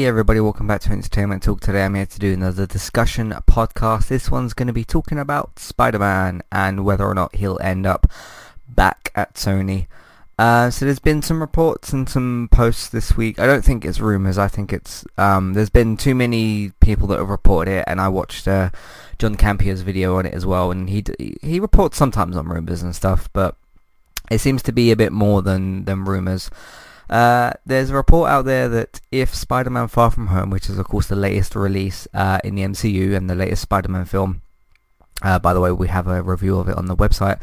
Hey 0.00 0.06
everybody, 0.06 0.40
welcome 0.40 0.66
back 0.66 0.80
to 0.80 0.92
Entertainment 0.92 1.42
Talk. 1.42 1.60
Today 1.60 1.84
I'm 1.84 1.94
here 1.94 2.06
to 2.06 2.18
do 2.18 2.32
another 2.32 2.66
discussion 2.66 3.34
podcast. 3.46 4.08
This 4.08 4.30
one's 4.30 4.54
going 4.54 4.68
to 4.68 4.72
be 4.72 4.82
talking 4.82 5.18
about 5.18 5.58
Spider-Man 5.58 6.40
and 6.50 6.86
whether 6.86 7.04
or 7.04 7.12
not 7.12 7.34
he'll 7.34 7.58
end 7.60 7.84
up 7.84 8.10
back 8.66 9.12
at 9.14 9.34
Sony. 9.34 9.88
Uh, 10.38 10.70
so 10.70 10.86
there's 10.86 11.00
been 11.00 11.20
some 11.20 11.42
reports 11.42 11.92
and 11.92 12.08
some 12.08 12.48
posts 12.50 12.88
this 12.88 13.14
week. 13.14 13.38
I 13.38 13.46
don't 13.46 13.62
think 13.62 13.84
it's 13.84 14.00
rumors. 14.00 14.38
I 14.38 14.48
think 14.48 14.72
it's 14.72 15.04
um, 15.18 15.52
there's 15.52 15.68
been 15.68 15.98
too 15.98 16.14
many 16.14 16.72
people 16.80 17.06
that 17.08 17.18
have 17.18 17.28
reported 17.28 17.72
it, 17.72 17.84
and 17.86 18.00
I 18.00 18.08
watched 18.08 18.48
uh, 18.48 18.70
John 19.18 19.34
Campea's 19.34 19.82
video 19.82 20.16
on 20.16 20.24
it 20.24 20.32
as 20.32 20.46
well, 20.46 20.70
and 20.70 20.88
he 20.88 21.04
he 21.42 21.60
reports 21.60 21.98
sometimes 21.98 22.38
on 22.38 22.48
rumors 22.48 22.82
and 22.82 22.96
stuff, 22.96 23.28
but 23.34 23.54
it 24.30 24.38
seems 24.38 24.62
to 24.62 24.72
be 24.72 24.92
a 24.92 24.96
bit 24.96 25.12
more 25.12 25.42
than 25.42 25.84
than 25.84 26.06
rumors. 26.06 26.50
Uh, 27.10 27.52
there's 27.66 27.90
a 27.90 27.94
report 27.94 28.30
out 28.30 28.44
there 28.44 28.68
that 28.68 29.00
if 29.10 29.34
Spider-Man 29.34 29.88
Far 29.88 30.12
From 30.12 30.28
Home, 30.28 30.48
which 30.48 30.70
is 30.70 30.78
of 30.78 30.86
course 30.86 31.08
the 31.08 31.16
latest 31.16 31.56
release 31.56 32.06
uh, 32.14 32.38
in 32.44 32.54
the 32.54 32.62
MCU 32.62 33.16
and 33.16 33.28
the 33.28 33.34
latest 33.34 33.62
Spider-Man 33.62 34.04
film, 34.04 34.42
uh, 35.22 35.38
by 35.40 35.52
the 35.52 35.60
way, 35.60 35.72
we 35.72 35.88
have 35.88 36.06
a 36.06 36.22
review 36.22 36.58
of 36.58 36.68
it 36.68 36.78
on 36.78 36.86
the 36.86 36.96
website, 36.96 37.40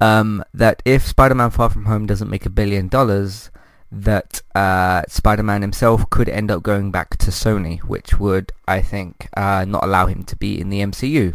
um, 0.00 0.44
that 0.52 0.82
if 0.84 1.06
Spider-Man 1.06 1.50
Far 1.50 1.70
From 1.70 1.84
Home 1.84 2.06
doesn't 2.06 2.28
make 2.28 2.46
a 2.46 2.50
billion 2.50 2.88
dollars, 2.88 3.50
that 3.92 4.42
uh, 4.56 5.02
Spider-Man 5.08 5.62
himself 5.62 6.10
could 6.10 6.28
end 6.28 6.50
up 6.50 6.64
going 6.64 6.90
back 6.90 7.16
to 7.18 7.30
Sony, 7.30 7.78
which 7.84 8.18
would, 8.18 8.50
I 8.66 8.82
think, 8.82 9.28
uh, 9.36 9.64
not 9.66 9.84
allow 9.84 10.06
him 10.06 10.24
to 10.24 10.36
be 10.36 10.60
in 10.60 10.68
the 10.68 10.80
MCU, 10.80 11.34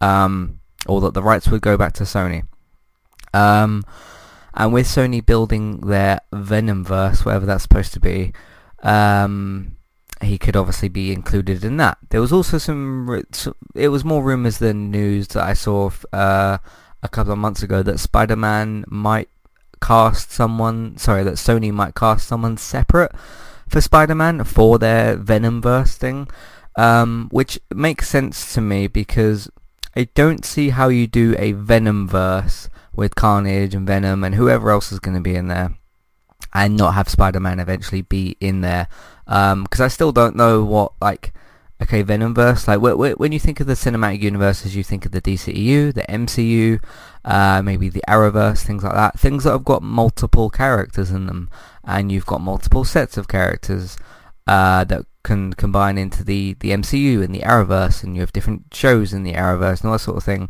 um, 0.00 0.60
or 0.86 1.00
that 1.00 1.14
the 1.14 1.22
rights 1.22 1.48
would 1.48 1.62
go 1.62 1.76
back 1.76 1.94
to 1.94 2.04
Sony. 2.04 2.44
Um, 3.34 3.84
and 4.58 4.72
with 4.72 4.86
Sony 4.86 5.24
building 5.24 5.78
their 5.80 6.20
Venomverse, 6.32 7.24
whatever 7.24 7.46
that's 7.46 7.62
supposed 7.62 7.92
to 7.94 8.00
be, 8.00 8.32
um, 8.82 9.76
he 10.20 10.36
could 10.36 10.56
obviously 10.56 10.88
be 10.88 11.12
included 11.12 11.64
in 11.64 11.76
that. 11.76 11.96
There 12.10 12.20
was 12.20 12.32
also 12.32 12.58
some, 12.58 13.22
it 13.76 13.88
was 13.88 14.04
more 14.04 14.20
rumors 14.20 14.58
than 14.58 14.90
news 14.90 15.28
that 15.28 15.44
I 15.44 15.54
saw 15.54 15.90
uh, 16.12 16.58
a 17.04 17.08
couple 17.08 17.32
of 17.32 17.38
months 17.38 17.62
ago 17.62 17.84
that 17.84 18.00
Spider-Man 18.00 18.84
might 18.88 19.28
cast 19.80 20.32
someone, 20.32 20.98
sorry, 20.98 21.22
that 21.22 21.34
Sony 21.34 21.72
might 21.72 21.94
cast 21.94 22.26
someone 22.26 22.56
separate 22.56 23.12
for 23.68 23.80
Spider-Man 23.80 24.42
for 24.42 24.76
their 24.80 25.16
Venomverse 25.16 25.94
thing, 25.94 26.26
um, 26.76 27.28
which 27.30 27.60
makes 27.72 28.08
sense 28.08 28.54
to 28.54 28.60
me 28.60 28.88
because 28.88 29.48
I 29.94 30.08
don't 30.14 30.44
see 30.44 30.70
how 30.70 30.88
you 30.88 31.06
do 31.06 31.36
a 31.38 31.52
Venomverse 31.52 32.68
with 32.94 33.14
Carnage 33.14 33.74
and 33.74 33.86
Venom 33.86 34.24
and 34.24 34.34
whoever 34.34 34.70
else 34.70 34.92
is 34.92 34.98
going 34.98 35.16
to 35.16 35.22
be 35.22 35.34
in 35.34 35.48
there 35.48 35.74
and 36.54 36.76
not 36.76 36.94
have 36.94 37.08
Spider-Man 37.08 37.60
eventually 37.60 38.02
be 38.02 38.36
in 38.40 38.60
there. 38.60 38.88
Because 39.26 39.80
um, 39.80 39.84
I 39.84 39.88
still 39.88 40.12
don't 40.12 40.36
know 40.36 40.64
what 40.64 40.92
like 41.00 41.32
okay 41.80 42.02
Venomverse 42.02 42.66
like 42.66 42.80
wh- 42.80 42.96
wh- 42.98 43.20
when 43.20 43.30
you 43.30 43.38
think 43.38 43.60
of 43.60 43.66
the 43.66 43.74
cinematic 43.74 44.20
universes 44.20 44.74
you 44.74 44.82
think 44.82 45.06
of 45.06 45.12
the 45.12 45.22
DCEU 45.22 45.94
the 45.94 46.02
MCU 46.08 46.82
uh, 47.24 47.62
maybe 47.62 47.88
the 47.88 48.02
Arrowverse 48.08 48.64
things 48.64 48.82
like 48.82 48.94
that. 48.94 49.18
Things 49.18 49.44
that 49.44 49.52
have 49.52 49.64
got 49.64 49.82
multiple 49.82 50.50
characters 50.50 51.10
in 51.10 51.26
them 51.26 51.50
and 51.84 52.10
you've 52.10 52.26
got 52.26 52.40
multiple 52.40 52.84
sets 52.84 53.16
of 53.16 53.28
characters 53.28 53.96
uh, 54.46 54.84
that 54.84 55.04
can 55.28 55.52
combine 55.52 55.96
into 55.96 56.24
the, 56.24 56.56
the 56.60 56.70
MCU 56.70 57.22
and 57.22 57.34
the 57.34 57.40
Arrowverse 57.40 58.02
and 58.02 58.16
you 58.16 58.20
have 58.22 58.32
different 58.32 58.64
shows 58.72 59.12
in 59.12 59.22
the 59.22 59.34
Arrowverse 59.34 59.80
and 59.80 59.86
all 59.86 59.92
that 59.92 60.00
sort 60.00 60.16
of 60.16 60.24
thing 60.24 60.48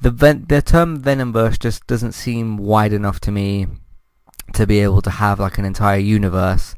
the 0.00 0.10
ven- 0.10 0.44
the 0.48 0.62
term 0.62 1.00
Venomverse 1.00 1.58
just 1.58 1.86
doesn't 1.86 2.12
seem 2.12 2.56
wide 2.56 2.92
enough 2.92 3.20
to 3.20 3.32
me 3.32 3.66
to 4.52 4.66
be 4.66 4.80
able 4.80 5.02
to 5.02 5.10
have 5.10 5.40
like 5.40 5.58
an 5.58 5.64
entire 5.64 5.98
universe 5.98 6.74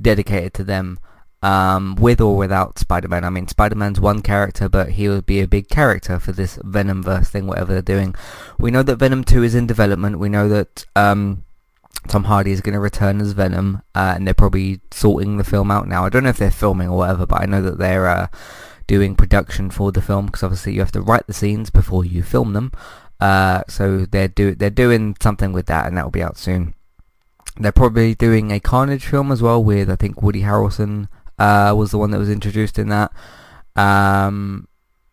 dedicated 0.00 0.54
to 0.54 0.64
them 0.64 0.98
um, 1.42 1.94
with 1.96 2.20
or 2.20 2.36
without 2.36 2.78
Spider-Man. 2.78 3.24
I 3.24 3.30
mean, 3.30 3.48
Spider-Man's 3.48 4.00
one 4.00 4.20
character, 4.20 4.68
but 4.68 4.90
he 4.90 5.08
would 5.08 5.26
be 5.26 5.40
a 5.40 5.48
big 5.48 5.68
character 5.68 6.18
for 6.18 6.32
this 6.32 6.58
Venomverse 6.58 7.28
thing, 7.28 7.46
whatever 7.46 7.72
they're 7.72 7.82
doing. 7.82 8.14
We 8.58 8.70
know 8.70 8.82
that 8.82 8.96
Venom 8.96 9.24
2 9.24 9.42
is 9.42 9.54
in 9.54 9.66
development. 9.66 10.18
We 10.18 10.28
know 10.28 10.48
that 10.48 10.84
um, 10.94 11.44
Tom 12.08 12.24
Hardy 12.24 12.52
is 12.52 12.60
going 12.60 12.74
to 12.74 12.80
return 12.80 13.20
as 13.20 13.32
Venom, 13.32 13.82
uh, 13.94 14.14
and 14.16 14.26
they're 14.26 14.34
probably 14.34 14.80
sorting 14.90 15.36
the 15.36 15.44
film 15.44 15.70
out 15.70 15.86
now. 15.86 16.04
I 16.04 16.08
don't 16.08 16.24
know 16.24 16.30
if 16.30 16.38
they're 16.38 16.50
filming 16.50 16.88
or 16.88 16.98
whatever, 16.98 17.26
but 17.26 17.42
I 17.42 17.46
know 17.46 17.62
that 17.62 17.78
they're 17.78 18.08
uh, 18.08 18.28
doing 18.86 19.14
production 19.14 19.70
for 19.70 19.92
the 19.92 20.02
film 20.02 20.26
because 20.26 20.42
obviously 20.42 20.74
you 20.74 20.80
have 20.80 20.92
to 20.92 21.02
write 21.02 21.26
the 21.26 21.32
scenes 21.32 21.70
before 21.70 22.04
you 22.04 22.22
film 22.22 22.54
them. 22.54 22.72
Uh, 23.20 23.62
so 23.68 24.06
they're 24.06 24.28
do 24.28 24.54
they're 24.54 24.70
doing 24.70 25.14
something 25.20 25.52
with 25.52 25.66
that, 25.66 25.86
and 25.86 25.96
that 25.96 26.04
will 26.04 26.10
be 26.10 26.22
out 26.22 26.38
soon. 26.38 26.74
They're 27.58 27.72
probably 27.72 28.14
doing 28.14 28.50
a 28.50 28.60
Carnage 28.60 29.06
film 29.06 29.30
as 29.30 29.42
well 29.42 29.62
with 29.62 29.90
I 29.90 29.96
think 29.96 30.22
Woody 30.22 30.42
Harrelson 30.42 31.08
uh, 31.38 31.74
was 31.76 31.90
the 31.90 31.98
one 31.98 32.10
that 32.12 32.18
was 32.18 32.30
introduced 32.30 32.78
in 32.78 32.88
that. 32.88 33.12
Um, 33.76 34.66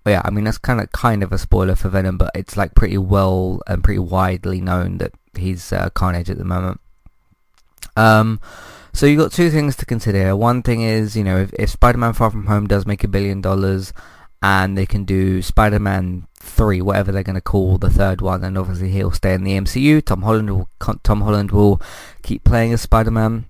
yeah, 0.06 0.22
I 0.24 0.30
mean 0.30 0.46
that's 0.46 0.58
kind 0.58 0.80
of 0.80 0.92
kind 0.92 1.24
of 1.24 1.32
a 1.32 1.38
spoiler 1.38 1.76
for 1.76 1.90
Venom, 1.90 2.18
but 2.18 2.32
it's 2.34 2.58
like 2.58 2.76
pretty 2.76 2.98
well 2.98 3.62
and 3.68 3.84
pretty 3.84 4.00
widely 4.00 4.62
known 4.62 4.98
that 5.00 5.12
he's 5.38 5.72
uh, 5.72 5.90
Carnage 5.92 6.30
at 6.30 6.38
the 6.38 6.46
moment. 6.46 6.80
Um, 7.96 8.40
so 8.94 9.06
you've 9.06 9.20
got 9.20 9.32
two 9.32 9.50
things 9.50 9.76
to 9.78 9.86
consider. 9.86 10.36
One 10.36 10.64
thing 10.64 10.82
is, 10.82 11.16
you 11.16 11.24
know, 11.24 11.38
if, 11.38 11.54
if 11.54 11.70
Spider-Man 11.70 12.14
Far 12.14 12.32
From 12.32 12.48
Home 12.48 12.68
does 12.68 12.86
make 12.86 13.04
a 13.04 13.08
billion 13.08 13.42
dollars 13.42 13.94
and 14.42 14.78
they 14.78 14.86
can 14.86 15.04
do 15.04 15.42
Spider-Man 15.42 16.28
3, 16.40 16.82
whatever 16.82 17.12
they're 17.12 17.24
going 17.24 17.36
to 17.36 17.42
call 17.42 17.78
the 17.78 17.90
third 17.90 18.22
one, 18.22 18.44
and 18.44 18.58
obviously 18.58 18.90
he'll 18.90 19.12
stay 19.12 19.34
in 19.34 19.44
the 19.44 19.58
MCU, 19.58 20.04
Tom 20.04 20.22
Holland 20.22 20.50
will, 20.50 20.70
Tom 21.04 21.22
Holland 21.22 21.52
will 21.52 21.82
keep 22.24 22.44
playing 22.44 22.74
as 22.74 22.82
Spider-Man 22.82 23.46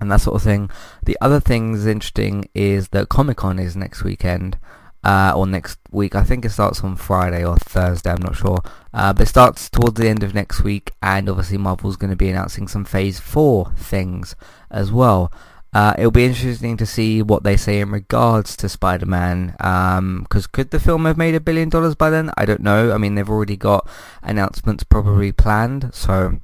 and 0.00 0.10
that 0.10 0.20
sort 0.20 0.36
of 0.36 0.42
thing. 0.42 0.70
The 1.04 1.16
other 1.20 1.40
thing 1.40 1.72
that's 1.72 1.86
interesting 1.86 2.48
is 2.54 2.88
that 2.88 3.08
Comic-Con 3.08 3.58
is 3.58 3.76
next 3.76 4.02
weekend 4.02 4.58
uh, 5.04 5.32
or 5.34 5.46
next 5.46 5.78
week. 5.90 6.14
I 6.14 6.22
think 6.22 6.44
it 6.44 6.50
starts 6.50 6.82
on 6.82 6.96
Friday 6.96 7.44
or 7.44 7.56
Thursday. 7.56 8.10
I'm 8.10 8.22
not 8.22 8.36
sure, 8.36 8.58
uh, 8.94 9.12
but 9.12 9.22
it 9.22 9.28
starts 9.28 9.68
towards 9.68 10.00
the 10.00 10.08
end 10.08 10.22
of 10.22 10.34
next 10.34 10.62
week, 10.62 10.92
and 11.02 11.28
obviously 11.28 11.58
Marvel's 11.58 11.96
going 11.96 12.10
to 12.10 12.16
be 12.16 12.28
announcing 12.28 12.68
some 12.68 12.84
Phase 12.84 13.20
Four 13.20 13.72
things 13.76 14.34
as 14.70 14.92
well. 14.92 15.32
Uh, 15.74 15.94
it'll 15.96 16.10
be 16.10 16.26
interesting 16.26 16.76
to 16.76 16.84
see 16.84 17.22
what 17.22 17.44
they 17.44 17.56
say 17.56 17.80
in 17.80 17.90
regards 17.90 18.56
to 18.58 18.68
Spider-Man, 18.68 19.52
because 19.56 20.44
um, 20.44 20.50
could 20.52 20.70
the 20.70 20.78
film 20.78 21.06
have 21.06 21.16
made 21.16 21.34
a 21.34 21.40
billion 21.40 21.70
dollars 21.70 21.94
by 21.94 22.10
then? 22.10 22.30
I 22.36 22.44
don't 22.44 22.60
know. 22.60 22.92
I 22.92 22.98
mean, 22.98 23.14
they've 23.14 23.28
already 23.28 23.56
got 23.56 23.88
announcements 24.22 24.84
probably 24.84 25.32
planned, 25.32 25.94
so 25.94 26.40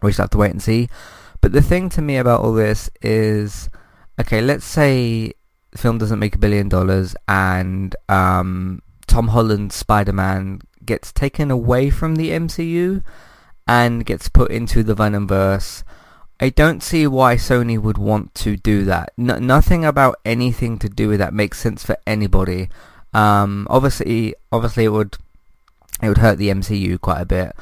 we 0.00 0.10
just 0.10 0.18
have 0.18 0.30
to 0.30 0.38
wait 0.38 0.52
and 0.52 0.62
see. 0.62 0.88
But 1.40 1.52
the 1.52 1.62
thing 1.62 1.88
to 1.90 2.02
me 2.02 2.18
about 2.18 2.40
all 2.40 2.52
this 2.52 2.88
is, 3.02 3.68
okay, 4.20 4.40
let's 4.40 4.64
say 4.64 5.32
the 5.76 5.82
film 5.82 5.98
doesn't 5.98 6.18
make 6.18 6.34
a 6.34 6.38
billion 6.38 6.70
dollars 6.70 7.14
and 7.28 7.94
um, 8.08 8.80
Tom 9.06 9.28
Holland's 9.28 9.74
Spider-Man 9.74 10.62
gets 10.86 11.12
taken 11.12 11.50
away 11.50 11.90
from 11.90 12.16
the 12.16 12.30
MCU 12.30 13.04
and 13.68 14.06
gets 14.06 14.30
put 14.30 14.50
into 14.50 14.82
the 14.82 14.94
Venomverse. 14.94 15.82
I 16.40 16.48
don't 16.48 16.82
see 16.82 17.06
why 17.06 17.36
Sony 17.36 17.78
would 17.78 17.98
want 17.98 18.34
to 18.36 18.56
do 18.56 18.84
that. 18.84 19.12
Nothing 19.18 19.84
about 19.84 20.16
anything 20.24 20.78
to 20.78 20.88
do 20.88 21.08
with 21.08 21.18
that 21.18 21.34
makes 21.34 21.60
sense 21.60 21.84
for 21.84 21.98
anybody. 22.06 22.70
Um, 23.12 23.66
obviously, 23.68 24.34
obviously 24.50 24.84
it 24.84 24.92
would 24.92 25.18
it 26.02 26.08
would 26.08 26.18
hurt 26.18 26.38
the 26.38 26.48
MCU 26.48 26.98
quite 27.00 27.20
a 27.20 27.26
bit. 27.26 27.52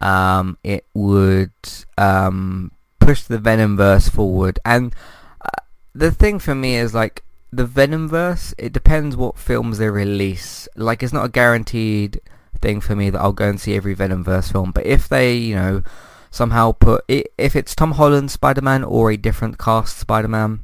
Um, 0.00 0.58
it 0.62 0.84
would 0.92 1.52
um, 1.96 2.72
push 2.98 3.22
the 3.22 3.38
Venomverse 3.38 4.10
forward, 4.10 4.58
and 4.64 4.94
uh, 5.40 5.62
the 5.94 6.10
thing 6.10 6.38
for 6.38 6.54
me 6.54 6.76
is 6.76 6.94
like 6.94 7.22
the 7.56 7.66
Venomverse, 7.66 8.54
it 8.58 8.72
depends 8.72 9.16
what 9.16 9.38
films 9.38 9.78
they 9.78 9.88
release. 9.88 10.68
Like, 10.76 11.02
it's 11.02 11.12
not 11.12 11.24
a 11.24 11.28
guaranteed 11.28 12.20
thing 12.60 12.80
for 12.80 12.96
me 12.96 13.10
that 13.10 13.20
I'll 13.20 13.32
go 13.32 13.48
and 13.48 13.60
see 13.60 13.76
every 13.76 13.94
Venomverse 13.94 14.50
film. 14.52 14.72
But 14.72 14.86
if 14.86 15.08
they, 15.08 15.34
you 15.34 15.54
know, 15.54 15.82
somehow 16.30 16.72
put 16.72 17.04
it, 17.08 17.32
if 17.38 17.54
it's 17.54 17.74
Tom 17.74 17.92
Holland 17.92 18.30
Spider-Man 18.30 18.84
or 18.84 19.10
a 19.10 19.16
different 19.16 19.58
cast 19.58 19.98
Spider-Man, 19.98 20.60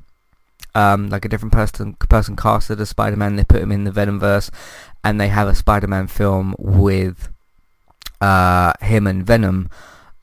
um, 0.75 1.11
like 1.11 1.25
a 1.25 1.29
different 1.29 1.53
person 1.53 1.95
person 1.95 2.37
casted 2.37 2.81
as 2.81 2.89
Spider-Man, 2.89 3.37
they 3.37 3.45
put 3.45 3.63
him 3.63 3.73
in 3.73 3.85
the 3.85 3.91
Venomverse, 3.91 4.51
and 5.05 5.21
they 5.21 5.29
have 5.29 5.49
a 5.49 5.55
Spider-Man 5.55 6.07
film 6.07 6.55
with 6.59 7.29
uh, 8.21 8.73
him 8.81 9.07
and 9.07 9.25
Venom. 9.25 9.71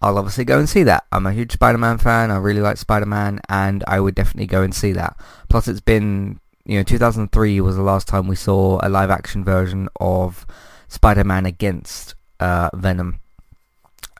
I'll 0.01 0.17
obviously 0.17 0.45
go 0.45 0.59
and 0.59 0.69
see 0.69 0.83
that. 0.83 1.05
I'm 1.11 1.25
a 1.25 1.33
huge 1.33 1.53
Spider-Man 1.53 1.97
fan. 1.97 2.29
I 2.29 2.37
really 2.37 2.61
like 2.61 2.77
Spider-Man, 2.77 3.41
and 3.49 3.83
I 3.87 3.99
would 3.99 4.15
definitely 4.15 4.45
go 4.47 4.61
and 4.61 4.73
see 4.73 4.91
that. 4.91 5.17
Plus, 5.49 5.67
it's 5.67 5.81
been 5.81 6.39
you 6.67 6.77
know, 6.77 6.83
2003 6.83 7.61
was 7.61 7.77
the 7.77 7.81
last 7.81 8.07
time 8.09 8.27
we 8.27 8.35
saw 8.35 8.77
a 8.83 8.89
live 8.89 9.09
action 9.09 9.43
version 9.43 9.87
of 10.01 10.45
Spider-Man 10.89 11.45
against 11.45 12.13
uh, 12.41 12.69
Venom. 12.73 13.21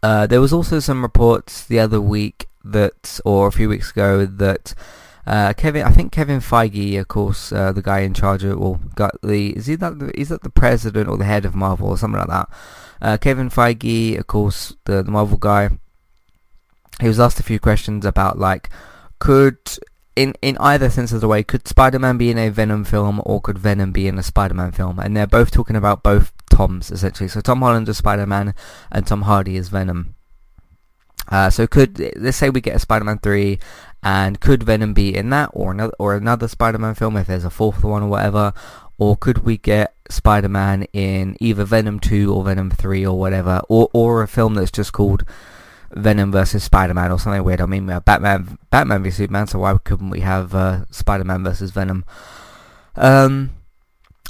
Uh, 0.02 0.26
there 0.28 0.40
was 0.40 0.54
also 0.54 0.80
some 0.80 1.02
reports 1.02 1.66
the 1.66 1.80
other 1.80 2.00
week 2.00 2.48
that, 2.64 3.20
or 3.26 3.48
a 3.48 3.52
few 3.52 3.68
weeks 3.68 3.92
ago, 3.92 4.26
that 4.26 4.74
uh, 5.26 5.52
Kevin, 5.54 5.84
I 5.84 5.92
think 5.92 6.14
Kevin 6.14 6.40
Feige, 6.40 6.98
of 6.98 7.10
course, 7.10 7.52
uh, 7.52 7.74
the 7.74 7.82
guy 7.82 8.00
in 8.00 8.14
charge 8.14 8.46
of, 8.46 8.58
well, 8.58 8.80
got 8.96 9.22
the, 9.22 9.50
is 9.50 9.66
he 9.66 9.76
that, 9.76 10.00
the, 10.00 10.18
is 10.18 10.30
that 10.30 10.44
the 10.44 10.50
president 10.50 11.10
or 11.10 11.18
the 11.18 11.26
head 11.26 11.44
of 11.44 11.54
Marvel 11.54 11.90
or 11.90 11.98
something 11.98 12.20
like 12.20 12.30
that? 12.30 12.50
Uh, 13.02 13.18
Kevin 13.18 13.50
Feige, 13.50 14.18
of 14.18 14.28
course, 14.28 14.74
the, 14.86 15.04
the 15.04 15.12
Marvel 15.12 15.38
guy, 15.38 15.70
he 17.02 17.10
was 17.10 17.20
asked 17.20 17.42
a 17.42 17.44
few 17.44 17.60
questions 17.60 18.06
about 18.06 18.40
like, 18.40 18.70
could 19.20 19.60
in 20.18 20.34
in 20.42 20.58
either 20.58 20.90
sense 20.90 21.12
of 21.14 21.22
the 21.22 21.28
way, 21.28 21.44
could 21.44 21.68
Spider-Man 21.68 22.18
be 22.18 22.32
in 22.32 22.38
a 22.38 22.50
Venom 22.50 22.84
film 22.84 23.22
or 23.24 23.40
could 23.40 23.60
Venom 23.60 23.92
be 23.92 24.08
in 24.08 24.18
a 24.18 24.24
Spider-Man 24.24 24.72
film? 24.72 25.00
And 25.00 25.16
they're 25.16 25.28
both 25.28 25.52
talking 25.52 25.76
about 25.76 26.02
both 26.02 26.34
Toms 26.50 26.92
essentially. 26.92 27.30
So 27.30 27.40
Tom 27.40 27.62
Holland 27.62 27.88
is 27.88 27.98
Spider-Man 27.98 28.56
and 28.92 29.06
Tom 29.06 29.22
Hardy 29.22 29.56
is 29.56 29.70
Venom. 29.70 30.16
Uh, 31.30 31.50
so 31.50 31.68
could 31.68 32.00
let's 32.16 32.38
say 32.38 32.50
we 32.50 32.62
get 32.62 32.76
a 32.76 32.80
Spider-Man 32.80 33.20
three, 33.20 33.60
and 34.02 34.40
could 34.40 34.64
Venom 34.64 34.94
be 34.94 35.16
in 35.16 35.30
that 35.30 35.50
or 35.54 35.72
another 35.72 35.94
or 36.00 36.16
another 36.16 36.48
Spider-Man 36.48 36.96
film 36.96 37.18
if 37.18 37.28
there's 37.28 37.46
a 37.46 37.50
fourth 37.50 37.84
one 37.84 38.04
or 38.04 38.10
whatever, 38.10 38.54
or 38.98 39.18
could 39.18 39.40
we 39.40 39.58
get 39.58 39.94
Spider-Man 40.10 40.84
in 40.94 41.36
either 41.40 41.66
Venom 41.66 42.00
two 42.00 42.34
or 42.34 42.44
Venom 42.44 42.72
three 42.72 43.06
or 43.06 43.20
whatever, 43.20 43.62
or 43.68 43.90
or 43.94 44.24
a 44.24 44.28
film 44.28 44.56
that's 44.56 44.72
just 44.72 44.94
called 44.94 45.26
Venom 45.92 46.32
versus 46.32 46.64
Spider-Man 46.64 47.12
or 47.12 47.20
something 47.20 47.44
weird. 47.44 47.62
I 47.62 47.66
mean, 47.66 47.90
uh, 47.90 48.00
Batman, 48.02 48.58
Batman 48.70 49.04
v 49.04 49.12
Superman. 49.12 49.48
So 49.48 49.60
why 49.60 49.78
couldn't 49.78 50.10
we 50.10 50.22
have 50.22 50.54
uh, 50.54 50.86
Spider-Man 50.92 51.44
versus 51.44 51.72
Venom? 51.72 52.06
Um, 52.96 53.52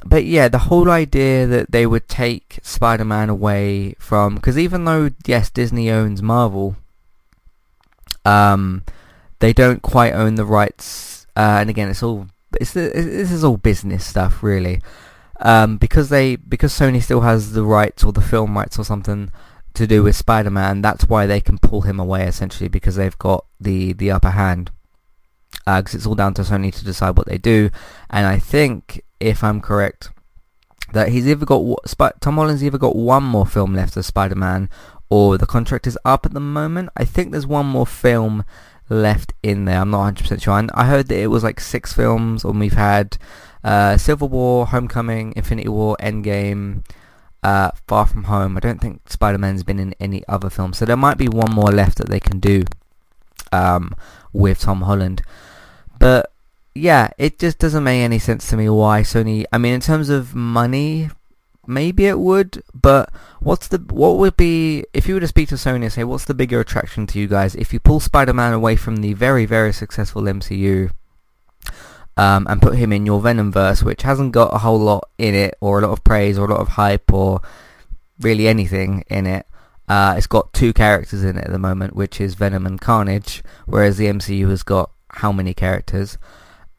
but 0.05 0.25
yeah, 0.25 0.47
the 0.47 0.59
whole 0.59 0.89
idea 0.89 1.47
that 1.47 1.71
they 1.71 1.85
would 1.85 2.07
take 2.07 2.59
Spider-Man 2.61 3.29
away 3.29 3.95
from 3.99 4.35
because 4.35 4.57
even 4.57 4.85
though 4.85 5.09
yes, 5.25 5.49
Disney 5.49 5.89
owns 5.89 6.21
Marvel, 6.21 6.75
um, 8.25 8.83
they 9.39 9.53
don't 9.53 9.81
quite 9.81 10.13
own 10.13 10.35
the 10.35 10.45
rights. 10.45 11.25
Uh, 11.35 11.57
and 11.61 11.69
again, 11.69 11.89
it's 11.89 12.03
all 12.03 12.27
it's 12.59 12.73
this 12.73 13.31
is 13.31 13.43
all 13.43 13.57
business 13.57 14.05
stuff 14.05 14.43
really. 14.43 14.81
Um, 15.39 15.77
because 15.77 16.09
they 16.09 16.35
because 16.35 16.73
Sony 16.73 17.01
still 17.01 17.21
has 17.21 17.53
the 17.53 17.63
rights 17.63 18.03
or 18.03 18.11
the 18.11 18.21
film 18.21 18.57
rights 18.57 18.79
or 18.79 18.83
something 18.83 19.31
to 19.77 19.87
do 19.87 20.03
with 20.03 20.15
Spider-Man, 20.15 20.81
that's 20.81 21.07
why 21.07 21.25
they 21.25 21.41
can 21.41 21.57
pull 21.57 21.81
him 21.81 21.99
away 21.99 22.25
essentially 22.25 22.67
because 22.67 22.95
they've 22.95 23.17
got 23.17 23.45
the 23.59 23.93
the 23.93 24.11
upper 24.11 24.31
hand. 24.31 24.71
Because 25.65 25.95
uh, 25.95 25.97
it's 25.97 26.05
all 26.05 26.15
down 26.15 26.33
to 26.35 26.43
Sony 26.43 26.73
to 26.73 26.85
decide 26.85 27.17
what 27.17 27.27
they 27.27 27.37
do, 27.37 27.69
and 28.09 28.25
I 28.27 28.39
think 28.39 29.01
if 29.19 29.43
I'm 29.43 29.61
correct, 29.61 30.09
that 30.93 31.09
he's 31.09 31.27
either 31.27 31.45
got 31.45 31.61
Tom 32.21 32.35
Holland's 32.35 32.63
either 32.63 32.77
got 32.77 32.95
one 32.95 33.23
more 33.23 33.45
film 33.45 33.73
left 33.75 33.97
of 33.97 34.05
Spider-Man, 34.05 34.69
or 35.09 35.37
the 35.37 35.45
contract 35.45 35.87
is 35.87 35.97
up 36.05 36.25
at 36.25 36.33
the 36.33 36.39
moment. 36.39 36.89
I 36.95 37.05
think 37.05 37.31
there's 37.31 37.47
one 37.47 37.65
more 37.65 37.87
film 37.87 38.45
left 38.89 39.33
in 39.43 39.65
there. 39.65 39.81
I'm 39.81 39.89
not 39.89 40.15
100% 40.15 40.41
sure. 40.41 40.67
I 40.73 40.85
heard 40.85 41.07
that 41.07 41.19
it 41.19 41.27
was 41.27 41.43
like 41.43 41.59
six 41.59 41.93
films, 41.93 42.43
and 42.43 42.59
we've 42.59 42.73
had 42.73 43.17
uh, 43.63 43.97
Civil 43.97 44.29
War, 44.29 44.67
Homecoming, 44.67 45.33
Infinity 45.35 45.69
War, 45.69 45.97
Endgame, 45.99 46.83
uh, 47.47 47.71
Far 47.87 48.05
From 48.05 48.25
Home. 48.25 48.57
I 48.57 48.59
don't 48.59 48.81
think 48.81 49.09
Spider-Man's 49.09 49.63
been 49.63 49.79
in 49.79 49.95
any 50.01 50.21
other 50.27 50.49
film, 50.49 50.73
so 50.73 50.83
there 50.83 50.97
might 50.97 51.17
be 51.17 51.29
one 51.29 51.53
more 51.53 51.71
left 51.71 51.97
that 51.97 52.09
they 52.09 52.19
can 52.19 52.39
do 52.41 52.63
um, 53.53 53.95
with 54.33 54.59
Tom 54.59 54.81
Holland. 54.81 55.21
But 55.97 56.29
yeah, 56.75 57.11
it 57.17 57.39
just 57.39 57.57
doesn't 57.57 57.85
make 57.85 58.01
any 58.01 58.19
sense 58.19 58.49
to 58.49 58.57
me 58.57 58.67
why 58.67 59.01
Sony. 59.01 59.45
I 59.53 59.57
mean, 59.59 59.73
in 59.73 59.79
terms 59.79 60.09
of 60.09 60.35
money, 60.35 61.09
maybe 61.65 62.07
it 62.07 62.19
would, 62.19 62.63
but 62.73 63.13
what's 63.39 63.69
the 63.69 63.77
what 63.77 64.17
would 64.17 64.35
be 64.35 64.83
if 64.93 65.07
you 65.07 65.13
were 65.13 65.21
to 65.21 65.27
speak 65.27 65.47
to 65.49 65.55
Sony 65.55 65.83
and 65.83 65.93
say 65.93 66.03
what's 66.03 66.25
the 66.25 66.33
bigger 66.33 66.59
attraction 66.59 67.07
to 67.07 67.19
you 67.19 67.27
guys 67.27 67.55
if 67.55 67.71
you 67.71 67.79
pull 67.79 68.01
Spider-Man 68.01 68.51
away 68.51 68.75
from 68.75 68.97
the 68.97 69.13
very 69.13 69.45
very 69.45 69.71
successful 69.71 70.23
MCU 70.23 70.91
um, 72.17 72.47
and 72.49 72.61
put 72.61 72.75
him 72.75 72.91
in 72.91 73.05
your 73.05 73.21
Venomverse, 73.21 73.83
which 73.83 74.01
hasn't 74.01 74.31
got 74.31 74.53
a 74.53 74.57
whole 74.57 74.79
lot 74.79 75.09
in 75.17 75.35
it, 75.35 75.55
or 75.61 75.79
a 75.79 75.81
lot 75.83 75.91
of 75.91 76.03
praise, 76.03 76.37
or 76.37 76.45
a 76.45 76.51
lot 76.51 76.59
of 76.59 76.69
hype, 76.69 77.13
or 77.13 77.41
really 78.19 78.47
anything 78.47 79.03
in 79.07 79.27
it. 79.27 79.45
Uh, 79.87 80.15
it's 80.17 80.27
got 80.27 80.51
two 80.51 80.73
characters 80.73 81.23
in 81.23 81.37
it 81.37 81.45
at 81.45 81.51
the 81.51 81.59
moment, 81.59 81.95
which 81.95 82.19
is 82.19 82.35
Venom 82.35 82.65
and 82.65 82.81
Carnage, 82.81 83.43
whereas 83.65 83.97
the 83.97 84.07
MCU 84.07 84.49
has 84.49 84.63
got 84.63 84.91
how 85.09 85.31
many 85.31 85.53
characters? 85.53 86.17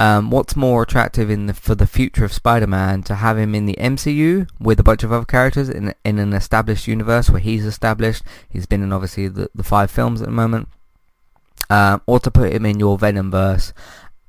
Um, 0.01 0.31
what's 0.31 0.55
more 0.55 0.83
attractive 0.83 1.29
in 1.29 1.47
the, 1.47 1.55
for 1.55 1.75
the 1.75 1.87
future 1.87 2.25
of 2.25 2.33
Spider-Man 2.33 3.03
to 3.05 3.17
have 3.17 3.37
him 3.37 3.55
in 3.55 3.67
the 3.67 3.77
MCU 3.81 4.49
with 4.61 4.79
a 4.79 4.85
bunch 4.85 5.03
of 5.03 5.11
other 5.11 5.25
characters 5.25 5.69
in 5.69 5.93
in 6.05 6.21
an 6.21 6.33
established 6.33 6.87
universe 6.87 7.31
where 7.31 7.41
he's 7.41 7.65
established? 7.65 8.23
He's 8.49 8.67
been 8.67 8.83
in 8.83 8.93
obviously 8.93 9.27
the, 9.27 9.51
the 9.55 9.65
five 9.65 9.91
films 9.91 10.21
at 10.21 10.27
the 10.27 10.33
moment. 10.33 10.69
Um, 11.71 12.01
or 12.07 12.21
to 12.21 12.31
put 12.31 12.53
him 12.53 12.65
in 12.65 12.79
your 12.79 12.97
Venomverse 12.97 13.73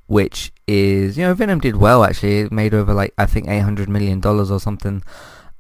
which 0.10 0.52
is 0.66 1.18
you 1.20 1.24
know 1.24 1.36
Venom 1.36 1.60
did 1.60 1.76
well 1.76 2.04
actually. 2.04 2.40
It 2.40 2.52
made 2.52 2.74
over 2.74 2.94
like 2.94 3.14
I 3.18 3.28
think 3.28 3.48
eight 3.48 3.60
hundred 3.60 3.88
million 3.88 4.20
dollars 4.20 4.50
or 4.52 4.60
something. 4.60 5.04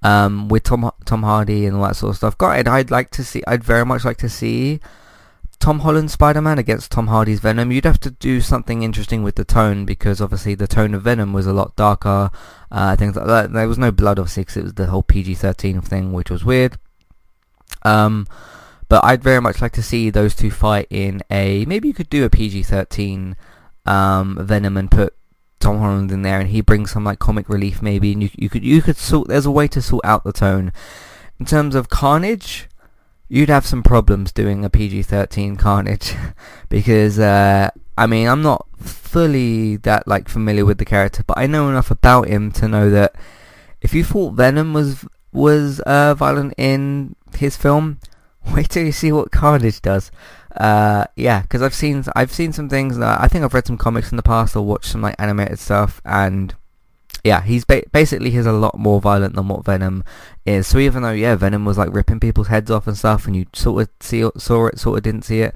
Um, 0.02 0.48
with 0.48 0.64
Tom 0.64 0.92
Tom 1.06 1.24
Hardy 1.24 1.66
and 1.66 1.76
all 1.78 1.84
that 1.84 1.96
sort 1.96 2.12
of 2.12 2.18
stuff. 2.18 2.38
God, 2.38 2.68
I'd 2.68 2.90
like 2.90 3.12
to 3.12 3.24
see. 3.24 3.44
I'd 3.48 3.64
very 3.64 3.86
much 3.86 4.04
like 4.04 4.18
to 4.18 4.30
see 4.30 4.80
Tom 5.60 5.80
Holland 5.80 6.10
Spider-Man 6.10 6.58
against 6.58 6.92
Tom 6.92 7.08
Hardy's 7.08 7.42
Venom. 7.42 7.72
You'd 7.72 7.86
have 7.86 8.00
to 8.00 8.12
do 8.12 8.42
something 8.42 8.82
interesting 8.82 9.22
with 9.24 9.36
the 9.36 9.46
tone 9.46 9.86
because 9.86 10.20
obviously 10.20 10.56
the 10.56 10.68
tone 10.68 10.96
of 10.96 11.04
Venom 11.04 11.32
was 11.32 11.46
a 11.46 11.54
lot 11.54 11.76
darker. 11.76 12.32
Uh, 12.72 12.96
things 12.96 13.16
like 13.16 13.28
that. 13.28 13.54
There 13.54 13.68
was 13.68 13.78
no 13.78 13.92
blood 13.92 14.18
obviously 14.18 14.44
because 14.44 14.58
it 14.58 14.64
was 14.64 14.74
the 14.76 14.88
whole 14.88 15.04
PG-13 15.04 15.84
thing, 15.84 16.12
which 16.12 16.32
was 16.32 16.46
weird. 16.46 16.78
Um, 17.84 18.26
but 18.88 19.04
I'd 19.04 19.22
very 19.22 19.42
much 19.42 19.62
like 19.62 19.74
to 19.74 19.84
see 19.84 20.10
those 20.10 20.34
two 20.34 20.50
fight 20.50 20.88
in 20.90 21.22
a. 21.30 21.66
Maybe 21.66 21.88
you 21.88 21.94
could 21.94 22.10
do 22.10 22.26
a 22.26 22.30
PG-13 22.30 23.36
um, 23.90 24.38
Venom 24.40 24.78
and 24.78 24.90
put 24.90 25.16
Tom 25.60 25.80
Holland 25.80 26.12
in 26.12 26.22
there, 26.22 26.40
and 26.40 26.50
he 26.50 26.62
brings 26.62 26.92
some 26.92 27.04
like 27.04 27.20
comic 27.20 27.50
relief 27.50 27.82
maybe, 27.82 28.14
and 28.14 28.24
you 28.24 28.30
you 28.36 28.50
could 28.50 28.64
you 28.64 28.82
could 28.82 28.98
sort. 28.98 29.28
There's 29.28 29.46
a 29.46 29.52
way 29.52 29.68
to 29.68 29.82
sort 29.82 30.06
out 30.06 30.24
the 30.24 30.32
tone. 30.32 30.72
In 31.40 31.46
terms 31.46 31.74
of 31.76 31.90
Carnage, 31.90 32.70
you'd 33.28 33.50
have 33.50 33.66
some 33.66 33.82
problems 33.82 34.32
doing 34.32 34.66
a 34.66 34.70
PG-13 34.70 35.58
Carnage 35.58 36.14
because 36.70 37.18
uh, 37.18 37.70
I 37.98 38.08
mean 38.08 38.28
I'm 38.28 38.42
not 38.42 38.68
fully 38.78 39.78
that 39.78 40.08
like 40.08 40.30
familiar 40.30 40.66
with 40.66 40.78
the 40.78 40.86
character, 40.86 41.24
but 41.26 41.38
I 41.38 41.48
know 41.48 41.68
enough 41.70 41.92
about 41.92 42.28
him 42.28 42.52
to 42.54 42.68
know 42.68 42.90
that 42.92 43.16
if 43.82 43.94
you 43.94 44.04
thought 44.04 44.34
Venom 44.34 44.74
was 44.74 45.06
was 45.32 45.80
uh, 45.82 46.14
violent 46.14 46.54
in 46.58 47.16
his 47.36 47.58
film, 47.58 48.00
wait 48.54 48.70
till 48.70 48.86
you 48.86 48.92
see 48.92 49.12
what 49.12 49.32
Carnage 49.32 49.82
does. 49.82 50.12
Uh, 50.60 51.06
yeah, 51.16 51.42
because 51.42 51.62
I've 51.62 51.74
seen 51.74 52.04
I've 52.16 52.34
seen 52.34 52.52
some 52.52 52.68
things. 52.68 53.00
I 53.00 53.28
think 53.30 53.46
I've 53.46 53.54
read 53.54 53.66
some 53.66 53.78
comics 53.78 54.12
in 54.12 54.18
the 54.18 54.24
past 54.24 54.56
or 54.56 54.66
watched 54.66 54.92
some 54.92 55.02
like 55.02 55.16
animated 55.18 55.58
stuff, 55.58 56.02
and 56.04 56.54
yeah, 57.24 57.42
he's 57.42 57.64
ba- 57.64 57.84
basically 57.94 58.30
he's 58.30 58.46
a 58.46 58.52
lot 58.52 58.78
more 58.78 59.00
violent 59.00 59.36
than 59.36 59.48
what 59.48 59.64
Venom 59.64 60.04
is. 60.46 60.68
So 60.68 60.78
even 60.80 61.04
though 61.04 61.12
yeah, 61.12 61.36
Venom 61.36 61.64
was 61.64 61.78
like 61.78 61.94
ripping 61.94 62.20
people's 62.20 62.48
heads 62.48 62.70
off 62.70 62.88
and 62.88 62.98
stuff, 62.98 63.26
and 63.26 63.36
you 63.38 63.46
sort 63.54 63.84
of 63.84 63.90
see 64.02 64.30
saw 64.38 64.68
it, 64.68 64.80
sort 64.80 64.98
of 64.98 65.04
didn't 65.04 65.24
see 65.24 65.42
it 65.42 65.56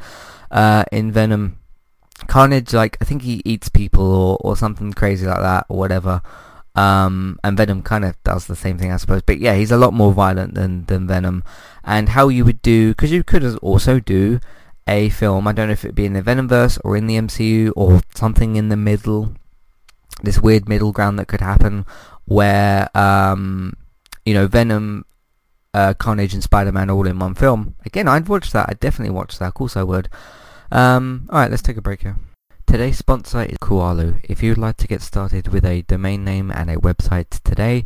uh, 0.52 0.86
in 0.92 1.12
Venom. 1.12 1.60
Carnage, 2.28 2.74
like 2.74 2.96
I 3.02 3.06
think 3.06 3.24
he 3.24 3.42
eats 3.44 3.68
people 3.68 4.06
or, 4.06 4.38
or 4.40 4.56
something 4.56 4.94
crazy 4.94 5.26
like 5.26 5.42
that 5.42 5.66
or 5.68 5.78
whatever. 5.78 6.22
Um, 6.76 7.40
and 7.44 7.58
Venom 7.58 7.84
kind 7.84 8.06
of 8.06 8.16
does 8.24 8.48
the 8.48 8.56
same 8.56 8.78
thing, 8.78 8.92
I 8.92 8.98
suppose. 8.98 9.22
But 9.22 9.40
yeah, 9.40 9.56
he's 9.56 9.72
a 9.72 9.78
lot 9.78 9.94
more 9.94 10.14
violent 10.14 10.56
than, 10.56 10.86
than 10.86 11.08
Venom. 11.08 11.44
And 11.84 12.10
how 12.10 12.30
you 12.30 12.46
would 12.46 12.62
do, 12.62 12.90
because 12.92 13.12
you 13.12 13.24
could 13.24 13.44
also 13.58 14.00
do 14.00 14.40
a 14.88 15.10
film. 15.10 15.48
I 15.48 15.52
don't 15.52 15.68
know 15.68 15.74
if 15.74 15.86
it'd 15.86 15.96
be 15.96 16.06
in 16.06 16.14
the 16.14 16.22
Venomverse 16.22 16.80
or 16.84 16.98
in 16.98 17.08
the 17.08 17.16
MCU 17.16 17.72
or 17.76 18.02
something 18.16 18.56
in 18.56 18.70
the 18.70 18.78
middle. 18.78 19.34
This 20.22 20.40
weird 20.40 20.70
middle 20.70 20.92
ground 20.92 21.20
that 21.20 21.28
could 21.28 21.42
happen 21.42 21.86
where, 22.26 22.96
um, 22.96 23.74
you 24.26 24.34
know, 24.34 24.48
Venom, 24.48 25.06
uh, 25.74 25.94
Carnage 25.96 26.34
and 26.34 26.44
Spider-Man 26.44 26.90
all 26.90 27.08
in 27.08 27.20
one 27.20 27.34
film. 27.34 27.76
Again, 27.86 28.08
I'd 28.08 28.28
watch 28.28 28.52
that. 28.52 28.70
I'd 28.70 28.80
definitely 28.80 29.14
watch 29.14 29.40
that. 29.40 29.48
Of 29.48 29.54
course 29.56 29.76
I 29.76 29.84
would. 29.84 30.10
Um, 30.72 31.28
alright, 31.32 31.52
let's 31.52 31.64
take 31.64 31.78
a 31.78 31.82
break 31.82 32.02
here. 32.02 32.18
Today's 32.66 32.98
sponsor 32.98 33.44
is 33.44 33.58
Kualu. 33.58 34.20
If 34.24 34.42
you'd 34.42 34.58
like 34.58 34.78
to 34.78 34.88
get 34.88 35.02
started 35.02 35.50
with 35.50 35.66
a 35.66 35.82
domain 35.84 36.24
name 36.24 36.52
and 36.52 36.70
a 36.70 36.78
website 36.78 37.42
today, 37.44 37.86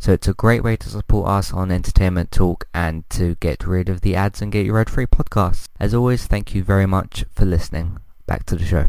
So 0.00 0.14
it's 0.14 0.28
a 0.28 0.32
great 0.32 0.64
way 0.64 0.76
to 0.76 0.88
support 0.88 1.28
us 1.28 1.52
on 1.52 1.70
Entertainment 1.70 2.30
Talk 2.30 2.66
and 2.72 3.08
to 3.10 3.34
get 3.34 3.66
rid 3.66 3.90
of 3.90 4.00
the 4.00 4.16
ads 4.16 4.40
and 4.40 4.50
get 4.50 4.64
your 4.64 4.80
ad-free 4.80 5.08
podcasts. 5.08 5.66
As 5.78 5.92
always, 5.92 6.26
thank 6.26 6.54
you 6.54 6.64
very 6.64 6.86
much 6.86 7.26
for 7.30 7.44
listening. 7.44 7.98
Back 8.26 8.46
to 8.46 8.56
the 8.56 8.64
show. 8.64 8.88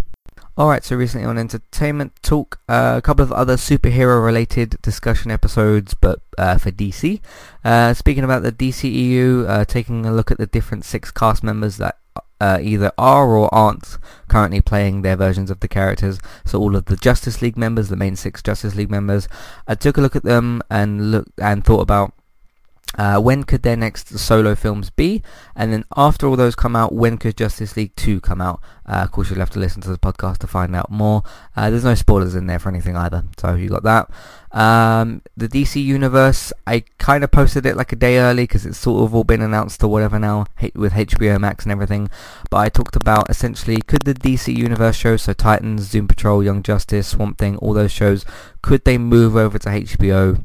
Alright, 0.57 0.85
so 0.85 0.95
recently 0.95 1.27
on 1.27 1.37
Entertainment 1.37 2.13
Talk, 2.21 2.59
uh, 2.69 2.93
a 2.97 3.01
couple 3.01 3.23
of 3.23 3.33
other 3.33 3.57
superhero 3.57 4.23
related 4.23 4.77
discussion 4.81 5.31
episodes, 5.31 5.93
but 5.93 6.21
uh, 6.37 6.57
for 6.57 6.71
DC. 6.71 7.19
Uh, 7.65 7.93
speaking 7.93 8.23
about 8.23 8.43
the 8.43 8.51
DCEU, 8.53 9.49
uh, 9.49 9.65
taking 9.65 10.05
a 10.05 10.13
look 10.13 10.31
at 10.31 10.37
the 10.37 10.47
different 10.47 10.85
six 10.85 11.11
cast 11.11 11.43
members 11.43 11.75
that 11.75 11.97
uh, 12.41 12.57
either 12.59 12.91
are 12.97 13.37
or 13.37 13.53
aren't 13.53 13.99
currently 14.27 14.61
playing 14.61 15.03
their 15.03 15.15
versions 15.15 15.51
of 15.51 15.59
the 15.59 15.67
characters. 15.67 16.17
So 16.43 16.59
all 16.59 16.75
of 16.75 16.85
the 16.85 16.95
Justice 16.95 17.39
League 17.39 17.55
members, 17.55 17.89
the 17.89 17.95
main 17.95 18.15
six 18.15 18.41
Justice 18.41 18.73
League 18.73 18.89
members, 18.89 19.27
I 19.67 19.75
took 19.75 19.95
a 19.97 20.01
look 20.01 20.15
at 20.15 20.23
them 20.23 20.63
and 20.67 21.11
looked 21.11 21.39
and 21.39 21.63
thought 21.63 21.81
about 21.81 22.13
uh, 22.97 23.19
when 23.19 23.43
could 23.43 23.63
their 23.63 23.77
next 23.77 24.17
solo 24.19 24.55
films 24.55 24.89
be? 24.89 25.23
And 25.55 25.71
then 25.71 25.85
after 25.95 26.27
all 26.27 26.35
those 26.35 26.55
come 26.55 26.75
out, 26.75 26.93
when 26.93 27.17
could 27.17 27.37
Justice 27.37 27.77
League 27.77 27.95
2 27.95 28.19
come 28.21 28.41
out? 28.41 28.61
Uh, 28.85 29.03
of 29.03 29.11
course, 29.11 29.29
you'll 29.29 29.39
have 29.39 29.49
to 29.51 29.59
listen 29.59 29.81
to 29.81 29.89
the 29.89 29.97
podcast 29.97 30.39
to 30.39 30.47
find 30.47 30.75
out 30.75 30.91
more. 30.91 31.23
Uh, 31.55 31.69
there's 31.69 31.85
no 31.85 31.95
spoilers 31.95 32.35
in 32.35 32.47
there 32.47 32.59
for 32.59 32.69
anything 32.69 32.97
either, 32.97 33.23
so 33.37 33.55
you 33.55 33.69
got 33.69 33.83
that. 33.83 34.09
Um, 34.51 35.21
the 35.37 35.47
DC 35.47 35.81
Universe, 35.81 36.51
I 36.67 36.83
kind 36.97 37.23
of 37.23 37.31
posted 37.31 37.65
it 37.65 37.77
like 37.77 37.93
a 37.93 37.95
day 37.95 38.17
early 38.17 38.43
because 38.43 38.65
it's 38.65 38.77
sort 38.77 39.03
of 39.03 39.15
all 39.15 39.23
been 39.23 39.41
announced 39.41 39.81
or 39.81 39.87
whatever 39.87 40.19
now 40.19 40.45
with 40.75 40.91
HBO 40.91 41.39
Max 41.39 41.63
and 41.63 41.71
everything. 41.71 42.09
But 42.49 42.57
I 42.57 42.69
talked 42.69 42.97
about 42.97 43.29
essentially 43.29 43.81
could 43.81 44.03
the 44.03 44.13
DC 44.13 44.53
Universe 44.53 44.97
shows, 44.97 45.21
so 45.21 45.31
Titans, 45.31 45.89
Doom 45.91 46.09
Patrol, 46.09 46.43
Young 46.43 46.61
Justice, 46.61 47.07
Swamp 47.07 47.37
Thing, 47.37 47.55
all 47.57 47.73
those 47.73 47.93
shows, 47.93 48.25
could 48.61 48.83
they 48.83 48.97
move 48.97 49.37
over 49.37 49.57
to 49.59 49.69
HBO 49.69 50.43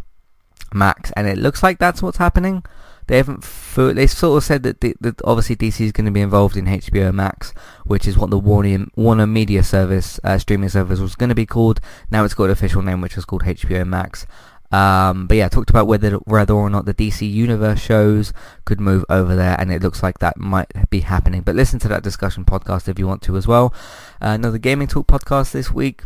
Max, 0.73 1.13
and 1.17 1.27
it 1.27 1.39
looks 1.39 1.63
like 1.63 1.79
that's 1.79 2.03
what's 2.03 2.19
happening. 2.19 2.65
They 3.07 3.19
haven't. 3.19 3.45
they 3.77 4.07
sort 4.09 4.37
of 4.37 4.45
said 4.45 4.65
that, 4.65 4.81
the, 4.81 4.97
that 5.01 5.23
obviously 5.23 5.55
DC 5.55 5.81
is 5.81 5.93
going 5.93 6.07
to 6.07 6.11
be 6.11 6.21
involved 6.21 6.57
in 6.57 6.67
HBO 6.67 7.15
Max, 7.15 7.53
which 7.85 8.07
is 8.09 8.19
what 8.19 8.31
the 8.31 8.39
Warner, 8.39 8.87
Warner 8.97 9.29
Media 9.29 9.63
Service 9.63 10.19
uh, 10.25 10.39
streaming 10.39 10.71
service 10.71 10.99
was 10.99 11.15
going 11.15 11.29
to 11.29 11.35
be 11.35 11.47
called. 11.47 11.81
Now 12.11 12.25
it's 12.25 12.35
got 12.35 12.45
an 12.45 12.51
official 12.51 12.83
name, 12.83 13.01
which 13.01 13.17
is 13.17 13.25
called 13.25 13.45
HBO 13.45 13.87
Max. 13.87 14.27
Um, 14.73 15.29
but 15.29 15.37
yeah, 15.37 15.49
talked 15.49 15.71
about 15.71 15.87
whether 15.87 16.13
whether 16.25 16.53
or 16.53 16.69
not 16.69 16.87
the 16.87 16.95
DC 16.95 17.31
Universe 17.31 17.81
shows 17.81 18.33
could 18.65 18.81
move 18.81 19.05
over 19.09 19.37
there, 19.37 19.55
and 19.61 19.73
it 19.73 19.83
looks 19.83 20.03
like 20.03 20.19
that 20.19 20.37
might 20.37 20.73
be 20.91 21.01
happening. 21.01 21.43
But 21.43 21.55
listen 21.55 21.79
to 21.81 21.89
that 21.89 22.03
discussion 22.03 22.45
podcast 22.45 22.89
if 22.89 22.99
you 22.99 23.07
want 23.07 23.23
to 23.23 23.37
as 23.37 23.47
well. 23.47 23.73
Uh, 24.21 24.31
another 24.31 24.59
gaming 24.59 24.89
talk 24.89 25.07
podcast 25.07 25.53
this 25.53 25.71
week 25.71 26.03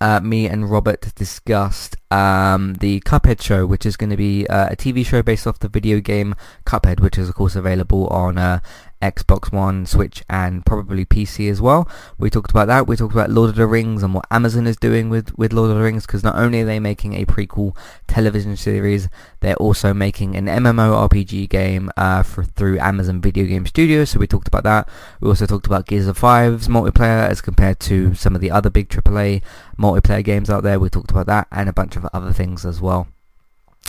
uh, 0.00 0.20
me 0.20 0.46
and 0.46 0.70
Robert 0.70 1.14
discussed 1.14 1.96
um, 2.10 2.74
the 2.74 3.00
Cuphead 3.00 3.40
show, 3.40 3.66
which 3.66 3.86
is 3.86 3.96
going 3.96 4.10
to 4.10 4.16
be 4.16 4.46
uh, 4.48 4.68
a 4.70 4.76
TV 4.76 5.04
show 5.04 5.22
based 5.22 5.46
off 5.46 5.58
the 5.58 5.68
video 5.68 6.00
game 6.00 6.34
Cuphead, 6.64 7.00
which 7.00 7.18
is 7.18 7.28
of 7.28 7.34
course 7.34 7.56
available 7.56 8.06
on 8.08 8.38
uh, 8.38 8.60
Xbox 9.02 9.52
One, 9.52 9.86
Switch, 9.86 10.22
and 10.28 10.64
probably 10.64 11.04
PC 11.04 11.50
as 11.50 11.60
well. 11.60 11.88
We 12.18 12.30
talked 12.30 12.50
about 12.50 12.68
that. 12.68 12.86
We 12.86 12.96
talked 12.96 13.14
about 13.14 13.30
Lord 13.30 13.50
of 13.50 13.56
the 13.56 13.66
Rings 13.66 14.02
and 14.02 14.14
what 14.14 14.26
Amazon 14.30 14.66
is 14.66 14.76
doing 14.76 15.10
with, 15.10 15.36
with 15.38 15.52
Lord 15.52 15.70
of 15.70 15.76
the 15.76 15.82
Rings, 15.82 16.06
because 16.06 16.22
not 16.22 16.36
only 16.36 16.62
are 16.62 16.64
they 16.64 16.80
making 16.80 17.14
a 17.14 17.26
prequel 17.26 17.76
television 18.06 18.56
series, 18.56 19.08
they're 19.40 19.56
also 19.56 19.92
making 19.92 20.36
an 20.36 20.46
MMORPG 20.46 21.48
game 21.48 21.90
uh, 21.96 22.22
for, 22.22 22.44
through 22.44 22.78
Amazon 22.78 23.20
Video 23.20 23.44
Game 23.44 23.66
Studios. 23.66 24.10
So 24.10 24.18
we 24.18 24.26
talked 24.26 24.48
about 24.48 24.64
that. 24.64 24.88
We 25.20 25.28
also 25.28 25.46
talked 25.46 25.66
about 25.66 25.86
Gears 25.86 26.06
of 26.06 26.18
5's 26.18 26.68
multiplayer 26.68 27.28
as 27.28 27.40
compared 27.40 27.80
to 27.80 28.14
some 28.14 28.34
of 28.34 28.40
the 28.40 28.50
other 28.50 28.70
big 28.70 28.88
AAA 28.88 29.42
multiplayer 29.78 30.24
games 30.24 30.50
out 30.50 30.62
there. 30.62 30.80
We 30.80 30.88
talked 30.88 31.10
about 31.10 31.26
that 31.26 31.48
and 31.50 31.68
a 31.68 31.72
bunch 31.72 31.96
of 31.96 32.06
other 32.12 32.32
things 32.32 32.64
as 32.64 32.80
well. 32.80 33.08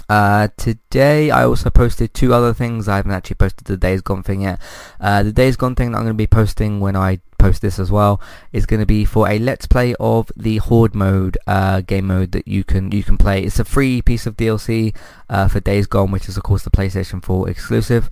Uh, 0.09 0.47
today 0.57 1.31
I 1.31 1.43
also 1.43 1.69
posted 1.69 2.13
two 2.13 2.33
other 2.33 2.53
things. 2.53 2.87
I 2.87 2.97
haven't 2.97 3.11
actually 3.11 3.35
posted 3.35 3.65
the 3.65 3.77
Days 3.77 4.01
Gone 4.01 4.23
thing 4.23 4.41
yet. 4.41 4.59
Uh, 4.99 5.23
the 5.23 5.33
Days 5.33 5.55
Gone 5.55 5.75
thing 5.75 5.91
that 5.91 5.97
I'm 5.97 6.03
going 6.03 6.15
to 6.15 6.17
be 6.17 6.27
posting 6.27 6.79
when 6.79 6.95
I 6.95 7.19
post 7.37 7.61
this 7.61 7.77
as 7.77 7.91
well 7.91 8.19
is 8.51 8.65
going 8.65 8.79
to 8.79 8.85
be 8.85 9.05
for 9.05 9.29
a 9.29 9.37
let's 9.37 9.67
play 9.67 9.95
of 9.99 10.31
the 10.35 10.57
Horde 10.57 10.95
mode 10.95 11.37
uh, 11.45 11.81
game 11.81 12.07
mode 12.07 12.31
that 12.31 12.47
you 12.47 12.63
can 12.63 12.91
you 12.91 13.03
can 13.03 13.17
play. 13.17 13.43
It's 13.43 13.59
a 13.59 13.65
free 13.65 14.01
piece 14.01 14.25
of 14.25 14.37
DLC 14.37 14.95
uh, 15.29 15.47
for 15.47 15.59
Days 15.59 15.87
Gone, 15.87 16.11
which 16.11 16.29
is 16.29 16.37
of 16.37 16.43
course 16.43 16.63
the 16.63 16.71
PlayStation 16.71 17.23
4 17.23 17.49
exclusive. 17.49 18.09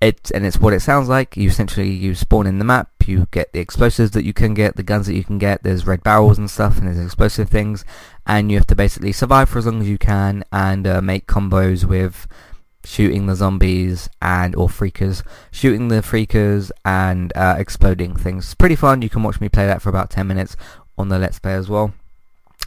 It's 0.00 0.30
and 0.30 0.46
it's 0.46 0.58
what 0.58 0.72
it 0.72 0.80
sounds 0.80 1.08
like. 1.08 1.36
You 1.36 1.48
essentially 1.48 1.90
you 1.90 2.14
spawn 2.14 2.46
in 2.46 2.58
the 2.58 2.64
map, 2.64 2.90
you 3.06 3.26
get 3.30 3.52
the 3.52 3.58
explosives 3.58 4.12
that 4.12 4.24
you 4.24 4.32
can 4.32 4.54
get, 4.54 4.76
the 4.76 4.82
guns 4.82 5.06
that 5.06 5.14
you 5.14 5.24
can 5.24 5.38
get. 5.38 5.62
There's 5.62 5.86
red 5.86 6.02
barrels 6.04 6.38
and 6.38 6.50
stuff, 6.50 6.78
and 6.78 6.86
there's 6.86 7.04
explosive 7.04 7.48
things, 7.48 7.84
and 8.26 8.50
you 8.50 8.58
have 8.58 8.66
to 8.68 8.76
basically 8.76 9.12
survive 9.12 9.48
for 9.48 9.58
as 9.58 9.66
long 9.66 9.80
as 9.80 9.88
you 9.88 9.98
can 9.98 10.44
and 10.52 10.86
uh, 10.86 11.00
make 11.00 11.26
combos 11.26 11.84
with 11.84 12.28
shooting 12.84 13.26
the 13.26 13.34
zombies 13.34 14.08
and 14.22 14.54
or 14.54 14.68
freakers, 14.68 15.22
shooting 15.50 15.88
the 15.88 15.96
freakers 15.96 16.70
and 16.84 17.32
uh, 17.36 17.56
exploding 17.58 18.14
things. 18.14 18.44
It's 18.44 18.54
pretty 18.54 18.76
fun. 18.76 19.02
You 19.02 19.10
can 19.10 19.22
watch 19.22 19.40
me 19.40 19.48
play 19.48 19.66
that 19.66 19.82
for 19.82 19.88
about 19.88 20.10
10 20.10 20.26
minutes 20.26 20.56
on 20.96 21.08
the 21.08 21.18
Let's 21.18 21.38
Play 21.38 21.54
as 21.54 21.68
well. 21.68 21.92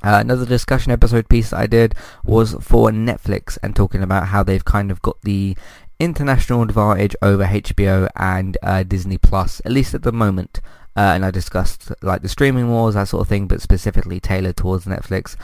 Uh, 0.03 0.17
another 0.19 0.45
discussion 0.45 0.91
episode 0.91 1.29
piece 1.29 1.53
I 1.53 1.67
did 1.67 1.93
was 2.23 2.53
for 2.61 2.89
Netflix 2.89 3.57
and 3.61 3.75
talking 3.75 4.01
about 4.01 4.27
how 4.27 4.41
they've 4.41 4.65
kind 4.65 4.89
of 4.89 5.01
got 5.01 5.21
the 5.21 5.55
international 6.01 6.63
advantage 6.63 7.15
over 7.22 7.46
HBO 7.46 8.10
and 8.15 8.58
uh, 8.63 8.84
Disney 8.84 9.20
Plus, 9.20 9.62
at 9.65 9.72
least 9.72 9.93
at 9.93 10.01
the 10.01 10.12
moment. 10.12 10.60
Uh, 10.98 11.13
and 11.15 11.24
I 11.24 11.31
discussed 11.31 11.91
like 12.01 12.22
the 12.22 12.27
streaming 12.27 12.70
wars, 12.70 12.96
that 12.96 13.08
sort 13.08 13.22
of 13.22 13.27
thing, 13.29 13.48
but 13.48 13.62
specifically 13.62 14.20
tailored 14.20 14.58
towards 14.58 14.86
Netflix. 14.86 15.36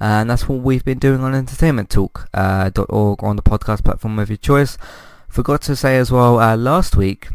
Uh, 0.00 0.20
and 0.20 0.30
that's 0.30 0.48
what 0.48 0.60
we've 0.60 0.84
been 0.84 0.98
doing 0.98 1.20
on 1.20 1.32
entertainmenttalk.org 1.32 3.22
uh, 3.22 3.26
on 3.26 3.36
the 3.36 3.42
podcast 3.42 3.84
platform 3.84 4.18
of 4.18 4.30
your 4.30 4.36
choice. 4.38 4.76
Forgot 5.28 5.62
to 5.62 5.76
say 5.76 5.96
as 5.98 6.10
well, 6.10 6.40
uh, 6.40 6.56
last 6.56 6.96
week, 6.96 7.28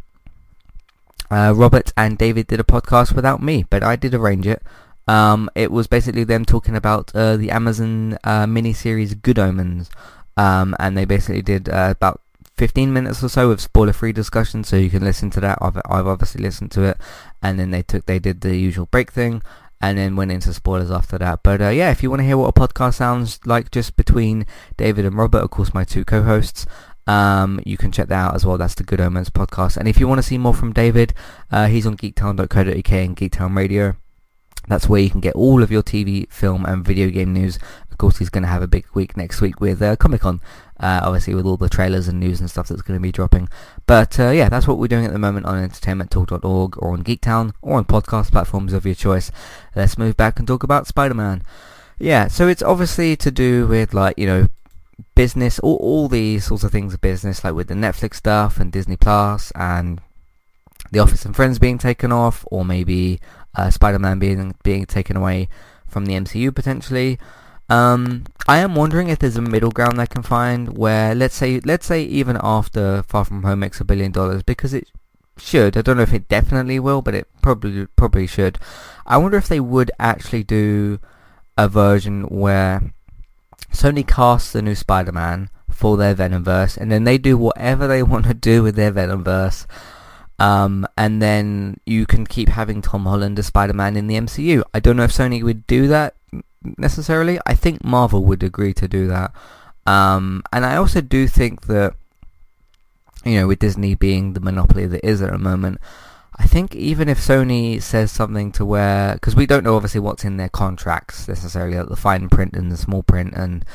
uh, 1.29 1.53
Robert 1.55 1.93
and 1.95 2.17
David 2.17 2.47
did 2.47 2.59
a 2.59 2.63
podcast 2.63 3.15
without 3.15 3.41
me, 3.41 3.63
but 3.69 3.83
I 3.83 3.95
did 3.95 4.13
arrange 4.13 4.47
it. 4.47 4.61
Um, 5.07 5.49
it 5.55 5.71
was 5.71 5.87
basically 5.87 6.23
them 6.23 6.45
talking 6.45 6.75
about 6.75 7.07
the 7.13 7.49
Amazon 7.51 8.17
miniseries 8.23 9.19
Good 9.21 9.39
Omens, 9.39 9.89
um, 10.35 10.75
and 10.79 10.97
they 10.97 11.05
basically 11.05 11.41
did 11.41 11.67
about 11.67 12.21
15 12.61 12.93
minutes 12.93 13.23
or 13.23 13.27
so 13.27 13.49
of 13.49 13.59
spoiler-free 13.59 14.13
discussion, 14.13 14.63
so 14.63 14.75
you 14.75 14.91
can 14.91 15.03
listen 15.03 15.31
to 15.31 15.39
that. 15.39 15.57
I've, 15.59 15.77
I've 15.89 16.05
obviously 16.05 16.43
listened 16.43 16.69
to 16.73 16.83
it, 16.83 16.97
and 17.41 17.59
then 17.59 17.71
they 17.71 17.81
took 17.81 18.05
they 18.05 18.19
did 18.19 18.41
the 18.41 18.55
usual 18.55 18.85
break 18.85 19.11
thing, 19.11 19.41
and 19.81 19.97
then 19.97 20.15
went 20.15 20.31
into 20.31 20.53
spoilers 20.53 20.91
after 20.91 21.17
that. 21.17 21.41
But 21.41 21.59
uh, 21.59 21.69
yeah, 21.69 21.89
if 21.89 22.03
you 22.03 22.11
want 22.11 22.19
to 22.19 22.23
hear 22.23 22.37
what 22.37 22.49
a 22.49 22.53
podcast 22.53 22.93
sounds 22.93 23.39
like 23.47 23.71
just 23.71 23.95
between 23.95 24.45
David 24.77 25.05
and 25.05 25.17
Robert, 25.17 25.39
of 25.39 25.49
course, 25.49 25.73
my 25.73 25.83
two 25.83 26.05
co-hosts, 26.05 26.67
um, 27.07 27.59
you 27.65 27.77
can 27.77 27.91
check 27.91 28.09
that 28.09 28.27
out 28.27 28.35
as 28.35 28.45
well. 28.45 28.59
That's 28.59 28.75
the 28.75 28.83
Good 28.83 29.01
Omens 29.01 29.31
podcast. 29.31 29.75
And 29.77 29.87
if 29.87 29.99
you 29.99 30.07
want 30.07 30.19
to 30.19 30.23
see 30.23 30.37
more 30.37 30.53
from 30.53 30.71
David, 30.71 31.15
uh, 31.51 31.65
he's 31.65 31.87
on 31.87 31.97
geektown.co.uk 31.97 32.91
and 32.91 33.17
Geektown 33.17 33.57
Radio. 33.57 33.95
That's 34.67 34.87
where 34.87 35.01
you 35.01 35.09
can 35.09 35.21
get 35.21 35.33
all 35.33 35.63
of 35.63 35.71
your 35.71 35.81
TV, 35.81 36.31
film, 36.31 36.65
and 36.65 36.85
video 36.85 37.09
game 37.09 37.33
news. 37.33 37.57
Of 37.89 37.97
course, 37.97 38.17
he's 38.19 38.29
going 38.29 38.43
to 38.43 38.49
have 38.49 38.61
a 38.61 38.67
big 38.67 38.85
week 38.93 39.17
next 39.17 39.41
week 39.41 39.59
with 39.59 39.81
uh, 39.81 39.95
Comic 39.95 40.21
Con, 40.21 40.41
uh, 40.81 40.99
obviously 41.03 41.35
with 41.35 41.45
all 41.45 41.57
the 41.57 41.69
trailers 41.69 42.07
and 42.07 42.19
news 42.19 42.39
and 42.39 42.49
stuff 42.49 42.67
that's 42.67 42.81
going 42.81 42.99
to 42.99 43.01
be 43.01 43.11
dropping. 43.11 43.47
But 43.85 44.19
uh, 44.19 44.31
yeah, 44.31 44.49
that's 44.49 44.67
what 44.67 44.79
we're 44.79 44.87
doing 44.87 45.05
at 45.05 45.13
the 45.13 45.19
moment 45.19 45.45
on 45.45 45.69
entertainmenttalk.org 45.69 46.81
or 46.81 46.93
on 46.93 47.03
Geektown 47.03 47.53
or 47.61 47.77
on 47.77 47.85
podcast 47.85 48.31
platforms 48.31 48.73
of 48.73 48.85
your 48.85 48.95
choice. 48.95 49.31
Let's 49.75 49.97
move 49.97 50.17
back 50.17 50.39
and 50.39 50.47
talk 50.47 50.63
about 50.63 50.87
Spider-Man. 50.87 51.43
Yeah, 51.99 52.27
so 52.27 52.47
it's 52.47 52.63
obviously 52.63 53.15
to 53.17 53.29
do 53.29 53.67
with 53.67 53.93
like, 53.93 54.17
you 54.17 54.25
know, 54.25 54.47
business, 55.13 55.59
all, 55.59 55.75
all 55.75 56.07
these 56.07 56.45
sorts 56.45 56.63
of 56.63 56.71
things 56.71 56.95
of 56.95 57.01
business, 57.01 57.43
like 57.43 57.53
with 57.53 57.67
the 57.67 57.75
Netflix 57.75 58.15
stuff 58.15 58.59
and 58.59 58.71
Disney 58.71 58.97
Plus 58.97 59.51
and 59.53 60.01
The 60.91 60.99
Office 60.99 61.25
and 61.25 61.35
Friends 61.35 61.59
being 61.59 61.77
taken 61.77 62.11
off, 62.11 62.43
or 62.49 62.65
maybe 62.65 63.19
uh, 63.53 63.69
Spider-Man 63.69 64.17
being 64.17 64.55
being 64.63 64.87
taken 64.87 65.15
away 65.15 65.47
from 65.87 66.05
the 66.05 66.13
MCU 66.13 66.55
potentially. 66.55 67.19
Um, 67.71 68.25
I 68.49 68.57
am 68.57 68.75
wondering 68.75 69.07
if 69.07 69.19
there's 69.19 69.37
a 69.37 69.41
middle 69.41 69.71
ground 69.71 70.01
I 70.01 70.05
can 70.05 70.23
find 70.23 70.77
where, 70.77 71.15
let's 71.15 71.35
say, 71.35 71.61
let's 71.61 71.85
say 71.85 72.03
even 72.03 72.37
after 72.43 73.01
Far 73.03 73.23
From 73.23 73.43
Home 73.43 73.59
makes 73.59 73.79
a 73.79 73.85
billion 73.85 74.11
dollars, 74.11 74.43
because 74.43 74.73
it 74.73 74.89
should. 75.37 75.77
I 75.77 75.81
don't 75.81 75.95
know 75.95 76.03
if 76.03 76.13
it 76.13 76.27
definitely 76.27 76.79
will, 76.81 77.01
but 77.01 77.15
it 77.15 77.29
probably 77.41 77.87
probably 77.95 78.27
should. 78.27 78.59
I 79.07 79.15
wonder 79.15 79.37
if 79.37 79.47
they 79.47 79.61
would 79.61 79.89
actually 79.99 80.43
do 80.43 80.99
a 81.57 81.69
version 81.69 82.23
where 82.23 82.93
Sony 83.71 84.05
casts 84.05 84.51
the 84.51 84.61
new 84.61 84.75
Spider-Man 84.75 85.49
for 85.69 85.95
their 85.95 86.13
Venomverse, 86.13 86.75
and 86.75 86.91
then 86.91 87.05
they 87.05 87.17
do 87.17 87.37
whatever 87.37 87.87
they 87.87 88.03
want 88.11 88.25
to 88.25 88.33
do 88.33 88.63
with 88.63 88.75
their 88.75 88.91
Venomverse. 88.91 89.65
Um, 90.39 90.85
and 90.97 91.21
then 91.21 91.79
you 91.85 92.05
can 92.05 92.27
keep 92.27 92.49
having 92.49 92.81
Tom 92.81 93.05
Holland 93.05 93.39
as 93.39 93.45
Spider-Man 93.45 93.95
in 93.95 94.07
the 94.07 94.15
MCU. 94.15 94.61
I 94.73 94.81
don't 94.81 94.97
know 94.97 95.03
if 95.03 95.13
Sony 95.13 95.41
would 95.41 95.65
do 95.67 95.87
that 95.87 96.15
necessarily. 96.77 97.39
I 97.45 97.55
think 97.55 97.83
Marvel 97.83 98.23
would 98.25 98.43
agree 98.43 98.73
to 98.75 98.87
do 98.87 99.07
that. 99.07 99.33
Um, 99.85 100.43
and 100.53 100.65
I 100.65 100.75
also 100.75 101.01
do 101.01 101.27
think 101.27 101.67
that, 101.67 101.95
you 103.25 103.39
know, 103.39 103.47
with 103.47 103.59
Disney 103.59 103.95
being 103.95 104.33
the 104.33 104.39
monopoly 104.39 104.85
that 104.87 105.05
is 105.05 105.21
at 105.21 105.31
the 105.31 105.37
moment, 105.37 105.79
I 106.37 106.47
think 106.47 106.75
even 106.75 107.09
if 107.09 107.19
Sony 107.19 107.81
says 107.81 108.11
something 108.11 108.51
to 108.53 108.65
where, 108.65 109.13
because 109.13 109.35
we 109.35 109.45
don't 109.45 109.63
know 109.63 109.75
obviously 109.75 109.99
what's 109.99 110.23
in 110.25 110.37
their 110.37 110.49
contracts 110.49 111.27
necessarily, 111.27 111.77
like 111.77 111.89
the 111.89 111.95
fine 111.95 112.29
print 112.29 112.55
and 112.55 112.71
the 112.71 112.77
small 112.77 113.03
print 113.03 113.33
and 113.35 113.65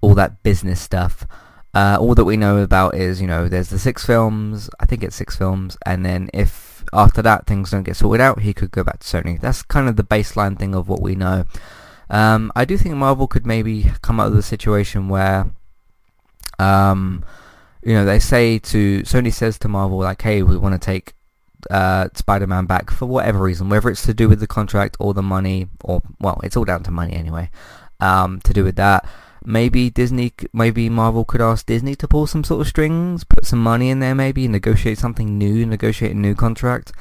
all 0.00 0.14
that 0.14 0.42
business 0.42 0.80
stuff. 0.80 1.26
Uh, 1.74 1.98
all 2.00 2.14
that 2.14 2.24
we 2.24 2.38
know 2.38 2.58
about 2.58 2.94
is, 2.94 3.20
you 3.20 3.26
know, 3.26 3.48
there's 3.48 3.68
the 3.68 3.78
six 3.78 4.06
films, 4.06 4.70
I 4.80 4.86
think 4.86 5.02
it's 5.02 5.16
six 5.16 5.36
films, 5.36 5.76
and 5.84 6.06
then 6.06 6.30
if 6.32 6.82
after 6.94 7.20
that 7.20 7.46
things 7.46 7.70
don't 7.70 7.82
get 7.82 7.96
sorted 7.96 8.22
out, 8.22 8.40
he 8.40 8.54
could 8.54 8.70
go 8.70 8.82
back 8.82 9.00
to 9.00 9.06
Sony. 9.06 9.38
That's 9.38 9.62
kind 9.62 9.86
of 9.86 9.96
the 9.96 10.02
baseline 10.02 10.58
thing 10.58 10.74
of 10.74 10.88
what 10.88 11.02
we 11.02 11.14
know. 11.14 11.44
Um, 12.08 12.52
I 12.54 12.64
do 12.64 12.76
think 12.76 12.94
Marvel 12.94 13.26
could 13.26 13.46
maybe 13.46 13.90
come 14.02 14.20
out 14.20 14.28
of 14.28 14.34
the 14.34 14.42
situation 14.42 15.08
where, 15.08 15.50
um, 16.58 17.24
you 17.82 17.94
know, 17.94 18.04
they 18.04 18.18
say 18.18 18.58
to 18.60 19.02
Sony 19.02 19.32
says 19.32 19.58
to 19.60 19.68
Marvel 19.68 19.98
like, 19.98 20.22
"Hey, 20.22 20.42
we 20.42 20.56
want 20.56 20.80
to 20.80 20.84
take 20.84 21.14
uh, 21.70 22.08
Spider-Man 22.14 22.66
back 22.66 22.90
for 22.90 23.06
whatever 23.06 23.40
reason, 23.40 23.68
whether 23.68 23.90
it's 23.90 24.06
to 24.06 24.14
do 24.14 24.28
with 24.28 24.40
the 24.40 24.46
contract 24.46 24.96
or 25.00 25.14
the 25.14 25.22
money, 25.22 25.68
or 25.84 26.02
well, 26.20 26.40
it's 26.42 26.56
all 26.56 26.64
down 26.64 26.82
to 26.84 26.90
money 26.90 27.14
anyway. 27.14 27.50
Um, 28.00 28.40
to 28.42 28.52
do 28.52 28.62
with 28.62 28.76
that, 28.76 29.08
maybe 29.44 29.90
Disney, 29.90 30.32
maybe 30.52 30.88
Marvel 30.88 31.24
could 31.24 31.40
ask 31.40 31.66
Disney 31.66 31.94
to 31.96 32.08
pull 32.08 32.26
some 32.26 32.44
sort 32.44 32.60
of 32.60 32.68
strings, 32.68 33.24
put 33.24 33.46
some 33.46 33.62
money 33.62 33.90
in 33.90 34.00
there, 34.00 34.14
maybe 34.14 34.46
negotiate 34.48 34.98
something 34.98 35.38
new, 35.38 35.64
negotiate 35.64 36.12
a 36.12 36.18
new 36.18 36.34
contract. 36.34 36.92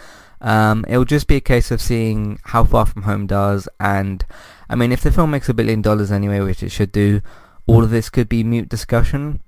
Um, 0.45 0.85
it'll 0.87 1.05
just 1.05 1.25
be 1.25 1.37
a 1.37 1.41
case 1.41 1.71
of 1.71 1.81
seeing 1.81 2.39
how 2.43 2.63
Far 2.63 2.85
From 2.85 3.01
Home 3.01 3.25
does, 3.25 3.67
and 3.79 4.23
I 4.69 4.75
mean, 4.75 4.91
if 4.91 5.01
the 5.01 5.11
film 5.11 5.31
makes 5.31 5.49
a 5.49 5.55
billion 5.55 5.81
dollars 5.81 6.11
anyway, 6.11 6.39
which 6.39 6.61
it 6.61 6.69
should 6.69 6.91
do, 6.91 7.21
all 7.65 7.83
of 7.83 7.89
this 7.89 8.11
could 8.11 8.29
be 8.29 8.43
mute 8.43 8.69
discussion. 8.69 9.41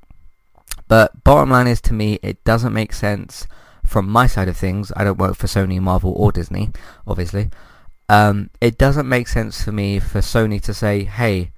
But 0.87 1.23
bottom 1.23 1.51
line 1.51 1.67
is, 1.67 1.81
to 1.81 1.93
me, 1.93 2.17
it 2.23 2.43
doesn't 2.43 2.73
make 2.73 2.93
sense 2.93 3.45
from 3.85 4.09
my 4.09 4.25
side 4.25 4.47
of 4.47 4.57
things, 4.57 4.91
I 4.95 5.03
don't 5.03 5.19
work 5.19 5.35
for 5.35 5.45
Sony, 5.45 5.79
Marvel, 5.79 6.13
or 6.17 6.31
Disney, 6.31 6.71
obviously. 7.05 7.51
Um, 8.09 8.49
it 8.59 8.79
doesn't 8.79 9.07
make 9.07 9.27
sense 9.27 9.63
for 9.63 9.71
me 9.71 9.99
for 9.99 10.19
Sony 10.19 10.59
to 10.63 10.73
say, 10.73 11.03
hey, 11.03 11.51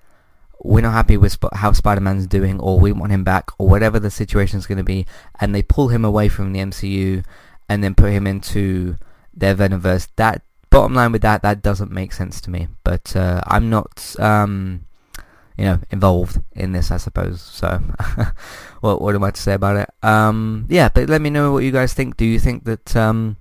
we're 0.61 0.81
not 0.81 0.91
happy 0.91 1.15
with 1.15 1.31
sp- 1.39 1.53
how 1.53 1.71
Spider-Man's 1.71 2.27
doing, 2.27 2.59
or 2.59 2.77
we 2.77 2.91
want 2.91 3.13
him 3.13 3.23
back, 3.23 3.51
or 3.57 3.69
whatever 3.69 3.99
the 3.99 4.11
situation 4.11 4.59
is 4.59 4.67
going 4.67 4.77
to 4.77 4.83
be, 4.83 5.05
and 5.39 5.55
they 5.55 5.63
pull 5.63 5.87
him 5.87 6.03
away 6.03 6.27
from 6.27 6.51
the 6.51 6.59
MCU 6.59 7.23
and 7.69 7.83
then 7.83 7.95
put 7.95 8.11
him 8.11 8.27
into 8.27 8.97
their 9.39 9.55
Venomverse. 9.55 10.07
That 10.15 10.41
bottom 10.69 10.93
line 10.93 11.11
with 11.11 11.21
that, 11.23 11.41
that 11.41 11.61
doesn't 11.61 11.91
make 11.91 12.13
sense 12.13 12.39
to 12.41 12.49
me. 12.49 12.67
But 12.83 13.15
uh, 13.15 13.41
I'm 13.45 13.69
not. 13.69 14.15
Um, 14.19 14.85
you 15.57 15.65
know, 15.65 15.79
involved 15.91 16.39
in 16.53 16.71
this, 16.71 16.89
I 16.89 16.95
suppose. 16.95 17.41
So, 17.41 17.81
what 18.79 19.01
what 19.01 19.13
am 19.13 19.25
I 19.25 19.31
to 19.31 19.41
say 19.41 19.53
about 19.53 19.75
it? 19.75 19.89
Um, 20.01 20.65
yeah, 20.69 20.87
but 20.87 21.09
let 21.09 21.21
me 21.21 21.29
know 21.29 21.51
what 21.51 21.65
you 21.65 21.71
guys 21.71 21.93
think. 21.93 22.15
Do 22.15 22.23
you 22.23 22.39
think 22.39 22.63
that 22.63 22.95
um, 22.95 23.35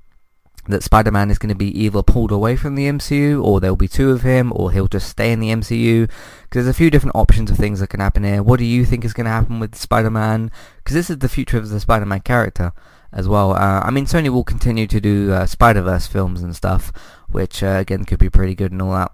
that 0.67 0.83
Spider-Man 0.83 1.31
is 1.31 1.39
going 1.39 1.51
to 1.51 1.55
be 1.55 1.71
either 1.81 2.03
pulled 2.03 2.33
away 2.33 2.57
from 2.57 2.75
the 2.75 2.87
MCU, 2.87 3.41
or 3.41 3.61
there'll 3.61 3.77
be 3.77 3.87
two 3.87 4.11
of 4.11 4.23
him, 4.23 4.53
or 4.57 4.73
he'll 4.73 4.89
just 4.89 5.09
stay 5.09 5.31
in 5.31 5.39
the 5.39 5.51
MCU? 5.51 6.09
Because 6.43 6.65
there's 6.65 6.67
a 6.67 6.75
few 6.75 6.91
different 6.91 7.15
options 7.15 7.53
of 7.53 7.57
things 7.57 7.79
that 7.79 7.91
can 7.91 8.01
happen 8.01 8.25
here. 8.25 8.43
What 8.43 8.59
do 8.59 8.65
you 8.65 8.85
think 8.85 9.05
is 9.05 9.13
going 9.13 9.27
to 9.27 9.31
happen 9.31 9.61
with 9.61 9.77
Spider-Man? 9.77 10.51
Because 10.79 10.95
this 10.95 11.11
is 11.11 11.19
the 11.19 11.29
future 11.29 11.59
of 11.59 11.69
the 11.69 11.79
Spider-Man 11.79 12.21
character 12.23 12.73
as 13.13 13.29
well. 13.29 13.53
Uh, 13.53 13.81
I 13.85 13.91
mean, 13.91 14.07
Sony 14.07 14.29
will 14.29 14.45
continue 14.45 14.87
to 14.87 15.01
do 15.01 15.33
uh, 15.33 15.47
Spider-Verse 15.47 16.07
films 16.07 16.43
and 16.43 16.55
stuff, 16.55 16.93
which 17.29 17.63
uh, 17.63 17.79
again 17.81 18.05
could 18.05 18.19
be 18.19 18.31
pretty 18.31 18.55
good 18.55 18.73
and 18.73 18.83
all 18.83 18.93
that. 18.93 19.13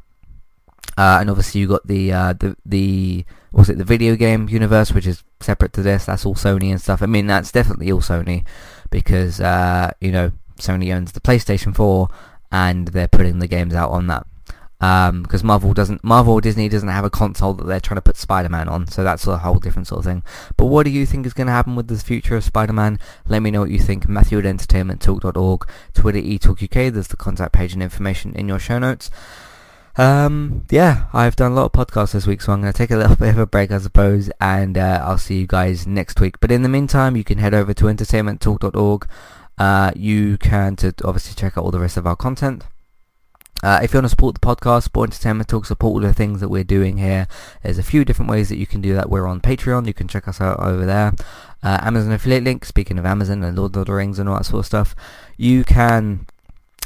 Uh, 0.96 1.18
and 1.20 1.28
obviously 1.28 1.60
you 1.60 1.66
got 1.66 1.86
the 1.86 2.12
uh, 2.12 2.32
the 2.34 2.56
the 2.64 3.24
was 3.52 3.68
it 3.68 3.78
the 3.78 3.84
video 3.84 4.16
game 4.16 4.48
universe, 4.48 4.92
which 4.92 5.06
is 5.06 5.24
separate 5.40 5.72
to 5.72 5.82
this. 5.82 6.04
That's 6.06 6.24
all 6.24 6.34
Sony 6.34 6.70
and 6.70 6.80
stuff. 6.80 7.02
I 7.02 7.06
mean, 7.06 7.26
that's 7.26 7.50
definitely 7.50 7.90
all 7.90 8.00
Sony 8.00 8.46
because 8.90 9.40
uh, 9.40 9.92
you 10.00 10.12
know 10.12 10.32
Sony 10.58 10.94
owns 10.94 11.12
the 11.12 11.20
PlayStation 11.20 11.74
4 11.74 12.08
and 12.52 12.88
they're 12.88 13.08
putting 13.08 13.40
the 13.40 13.48
games 13.48 13.74
out 13.74 13.90
on 13.90 14.06
that. 14.06 14.26
Because 14.78 15.42
um, 15.42 15.46
Marvel 15.46 15.72
doesn't, 15.72 16.04
Marvel 16.04 16.34
or 16.34 16.40
Disney 16.40 16.68
doesn't 16.68 16.88
have 16.88 17.04
a 17.04 17.10
console 17.10 17.54
that 17.54 17.64
they're 17.64 17.80
trying 17.80 17.96
to 17.96 18.02
put 18.02 18.16
Spider-Man 18.16 18.68
on, 18.68 18.86
so 18.86 19.02
that's 19.02 19.26
a 19.26 19.38
whole 19.38 19.58
different 19.58 19.88
sort 19.88 20.00
of 20.00 20.04
thing. 20.04 20.22
But 20.56 20.66
what 20.66 20.84
do 20.84 20.90
you 20.90 21.06
think 21.06 21.26
is 21.26 21.32
going 21.32 21.46
to 21.46 21.52
happen 21.52 21.74
with 21.74 21.88
the 21.88 21.96
future 21.96 22.36
of 22.36 22.44
Spider-Man? 22.44 22.98
Let 23.26 23.40
me 23.40 23.50
know 23.50 23.60
what 23.60 23.70
you 23.70 23.78
think. 23.78 24.08
Matthew 24.08 24.38
at 24.38 24.44
entertainmenttalk.org, 24.44 25.68
Twitter 25.94 26.20
eTalkUK. 26.20 26.92
There's 26.92 27.08
the 27.08 27.16
contact 27.16 27.52
page 27.52 27.72
and 27.72 27.82
information 27.82 28.34
in 28.34 28.48
your 28.48 28.58
show 28.58 28.78
notes. 28.78 29.10
Um, 29.96 30.66
yeah, 30.70 31.06
I've 31.12 31.36
done 31.36 31.52
a 31.52 31.54
lot 31.54 31.66
of 31.66 31.72
podcasts 31.72 32.12
this 32.12 32.26
week, 32.26 32.42
so 32.42 32.52
I'm 32.52 32.60
going 32.60 32.72
to 32.72 32.76
take 32.76 32.90
a 32.90 32.96
little 32.96 33.16
bit 33.16 33.30
of 33.30 33.38
a 33.38 33.46
break, 33.46 33.70
I 33.70 33.78
suppose, 33.78 34.30
and 34.40 34.76
uh, 34.76 35.02
I'll 35.04 35.18
see 35.18 35.40
you 35.40 35.46
guys 35.46 35.86
next 35.86 36.20
week. 36.20 36.40
But 36.40 36.50
in 36.50 36.62
the 36.62 36.68
meantime, 36.68 37.16
you 37.16 37.24
can 37.24 37.38
head 37.38 37.54
over 37.54 37.72
to 37.74 37.84
entertainmenttalk.org. 37.84 39.08
Uh, 39.56 39.92
you 39.94 40.36
can 40.38 40.74
to 40.76 40.92
obviously 41.04 41.34
check 41.34 41.56
out 41.56 41.64
all 41.64 41.70
the 41.70 41.78
rest 41.78 41.96
of 41.96 42.06
our 42.06 42.16
content. 42.16 42.64
Uh, 43.62 43.80
if 43.82 43.92
you 43.92 43.98
want 43.98 44.04
to 44.04 44.10
support 44.10 44.34
the 44.34 44.40
podcast, 44.40 44.84
Sport 44.84 45.10
Entertainment 45.10 45.48
Talk, 45.48 45.64
support 45.64 45.94
all 45.94 46.00
the 46.00 46.12
things 46.12 46.40
that 46.40 46.48
we're 46.48 46.64
doing 46.64 46.98
here, 46.98 47.26
there's 47.62 47.78
a 47.78 47.82
few 47.82 48.04
different 48.04 48.30
ways 48.30 48.48
that 48.50 48.58
you 48.58 48.66
can 48.66 48.80
do 48.80 48.94
that. 48.94 49.08
We're 49.08 49.26
on 49.26 49.40
Patreon. 49.40 49.86
You 49.86 49.94
can 49.94 50.08
check 50.08 50.28
us 50.28 50.40
out 50.40 50.60
over 50.60 50.84
there. 50.84 51.12
Uh, 51.62 51.78
Amazon 51.80 52.12
affiliate 52.12 52.44
link, 52.44 52.64
speaking 52.64 52.98
of 52.98 53.06
Amazon 53.06 53.42
and 53.42 53.56
Lord 53.56 53.74
of 53.76 53.86
the 53.86 53.92
Rings 53.92 54.18
and 54.18 54.28
all 54.28 54.36
that 54.36 54.44
sort 54.44 54.60
of 54.60 54.66
stuff. 54.66 54.94
You 55.38 55.64
can 55.64 56.26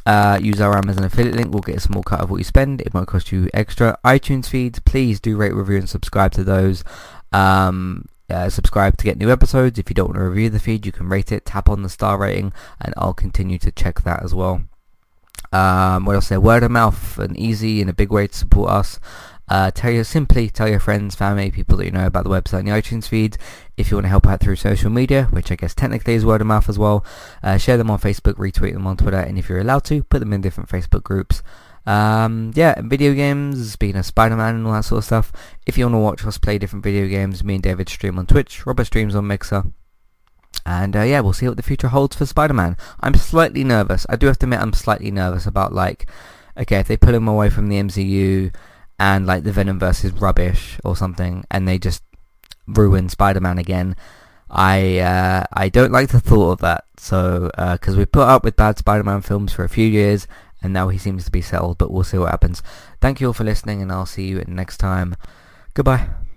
uh, 0.06 0.38
use 0.40 0.60
our 0.60 0.76
Amazon 0.76 1.04
affiliate 1.04 1.36
link. 1.36 1.52
We'll 1.52 1.62
get 1.62 1.76
a 1.76 1.80
small 1.80 2.02
cut 2.02 2.20
of 2.20 2.30
what 2.30 2.38
you 2.38 2.44
spend. 2.44 2.80
It 2.80 2.94
might 2.94 3.08
cost 3.08 3.32
you 3.32 3.48
extra. 3.52 3.98
iTunes 4.04 4.48
feeds, 4.48 4.78
please 4.78 5.18
do 5.20 5.36
rate, 5.36 5.54
review, 5.54 5.78
and 5.78 5.88
subscribe 5.88 6.32
to 6.32 6.44
those. 6.44 6.84
Um, 7.32 8.06
uh, 8.30 8.50
subscribe 8.50 8.96
to 8.98 9.04
get 9.04 9.18
new 9.18 9.30
episodes. 9.30 9.78
If 9.78 9.90
you 9.90 9.94
don't 9.94 10.08
want 10.08 10.18
to 10.18 10.24
review 10.24 10.48
the 10.50 10.60
feed, 10.60 10.86
you 10.86 10.92
can 10.92 11.08
rate 11.08 11.32
it, 11.32 11.44
tap 11.44 11.68
on 11.68 11.82
the 11.82 11.88
star 11.88 12.18
rating, 12.18 12.52
and 12.80 12.94
I'll 12.96 13.14
continue 13.14 13.58
to 13.58 13.72
check 13.72 14.02
that 14.02 14.22
as 14.22 14.34
well. 14.34 14.62
Um, 15.52 16.04
what 16.04 16.14
else 16.14 16.28
there? 16.28 16.40
Word 16.40 16.62
of 16.62 16.70
mouth, 16.70 17.18
an 17.18 17.36
easy 17.38 17.80
and 17.80 17.88
a 17.88 17.94
big 17.94 18.10
way 18.10 18.26
to 18.26 18.36
support 18.36 18.70
us. 18.70 19.00
Uh, 19.48 19.70
tell 19.70 19.90
your 19.90 20.04
simply 20.04 20.50
tell 20.50 20.68
your 20.68 20.80
friends, 20.80 21.14
family, 21.14 21.50
people 21.50 21.78
that 21.78 21.86
you 21.86 21.90
know 21.90 22.06
about 22.06 22.24
the 22.24 22.30
website 22.30 22.58
and 22.60 22.68
the 22.68 22.72
iTunes 22.72 23.08
feed. 23.08 23.38
If 23.78 23.90
you 23.90 23.96
want 23.96 24.04
to 24.04 24.10
help 24.10 24.26
out 24.26 24.40
through 24.40 24.56
social 24.56 24.90
media, 24.90 25.24
which 25.30 25.50
I 25.50 25.56
guess 25.56 25.74
technically 25.74 26.14
is 26.14 26.26
word 26.26 26.42
of 26.42 26.46
mouth 26.46 26.68
as 26.68 26.78
well, 26.78 27.04
uh, 27.42 27.56
share 27.56 27.78
them 27.78 27.90
on 27.90 27.98
Facebook, 27.98 28.34
retweet 28.34 28.74
them 28.74 28.86
on 28.86 28.98
Twitter, 28.98 29.18
and 29.20 29.38
if 29.38 29.48
you're 29.48 29.60
allowed 29.60 29.84
to, 29.84 30.02
put 30.02 30.18
them 30.18 30.32
in 30.32 30.42
different 30.42 30.68
Facebook 30.68 31.02
groups. 31.02 31.42
Um, 31.86 32.52
yeah, 32.54 32.78
video 32.82 33.14
games, 33.14 33.72
speaking 33.72 33.96
of 33.96 34.04
Spider-Man 34.04 34.56
and 34.56 34.66
all 34.66 34.74
that 34.74 34.84
sort 34.84 34.98
of 34.98 35.04
stuff. 35.04 35.32
If 35.66 35.78
you 35.78 35.86
want 35.86 35.94
to 35.94 35.98
watch 35.98 36.26
us 36.26 36.36
play 36.36 36.58
different 36.58 36.84
video 36.84 37.08
games, 37.08 37.42
me 37.42 37.54
and 37.54 37.62
David 37.62 37.88
stream 37.88 38.18
on 38.18 38.26
Twitch, 38.26 38.66
Robert 38.66 38.84
streams 38.84 39.14
on 39.14 39.26
Mixer. 39.26 39.64
And 40.68 40.94
uh, 40.94 41.00
yeah, 41.00 41.20
we'll 41.20 41.32
see 41.32 41.48
what 41.48 41.56
the 41.56 41.62
future 41.62 41.88
holds 41.88 42.14
for 42.14 42.26
Spider-Man. 42.26 42.76
I'm 43.00 43.14
slightly 43.14 43.64
nervous. 43.64 44.04
I 44.10 44.16
do 44.16 44.26
have 44.26 44.38
to 44.40 44.44
admit 44.44 44.60
I'm 44.60 44.74
slightly 44.74 45.10
nervous 45.10 45.46
about 45.46 45.72
like, 45.72 46.06
okay, 46.58 46.80
if 46.80 46.88
they 46.88 46.98
pull 46.98 47.14
him 47.14 47.26
away 47.26 47.48
from 47.48 47.70
the 47.70 47.76
MCU, 47.76 48.54
and 48.98 49.26
like 49.26 49.44
the 49.44 49.50
Venomverse 49.50 50.04
is 50.04 50.12
rubbish 50.12 50.78
or 50.84 50.94
something, 50.94 51.42
and 51.50 51.66
they 51.66 51.78
just 51.78 52.02
ruin 52.66 53.08
Spider-Man 53.08 53.56
again. 53.56 53.96
I 54.50 54.98
uh, 54.98 55.44
I 55.54 55.70
don't 55.70 55.92
like 55.92 56.10
the 56.10 56.20
thought 56.20 56.52
of 56.52 56.58
that. 56.58 56.84
So 56.98 57.50
because 57.54 57.94
uh, 57.94 57.98
we 57.98 58.04
put 58.04 58.28
up 58.28 58.44
with 58.44 58.56
bad 58.56 58.76
Spider-Man 58.76 59.22
films 59.22 59.54
for 59.54 59.64
a 59.64 59.70
few 59.70 59.86
years, 59.86 60.26
and 60.62 60.74
now 60.74 60.88
he 60.88 60.98
seems 60.98 61.24
to 61.24 61.30
be 61.30 61.40
settled. 61.40 61.78
But 61.78 61.90
we'll 61.90 62.04
see 62.04 62.18
what 62.18 62.30
happens. 62.30 62.62
Thank 63.00 63.22
you 63.22 63.28
all 63.28 63.32
for 63.32 63.44
listening, 63.44 63.80
and 63.80 63.90
I'll 63.90 64.04
see 64.04 64.26
you 64.26 64.44
next 64.46 64.76
time. 64.76 65.16
Goodbye. 65.72 66.27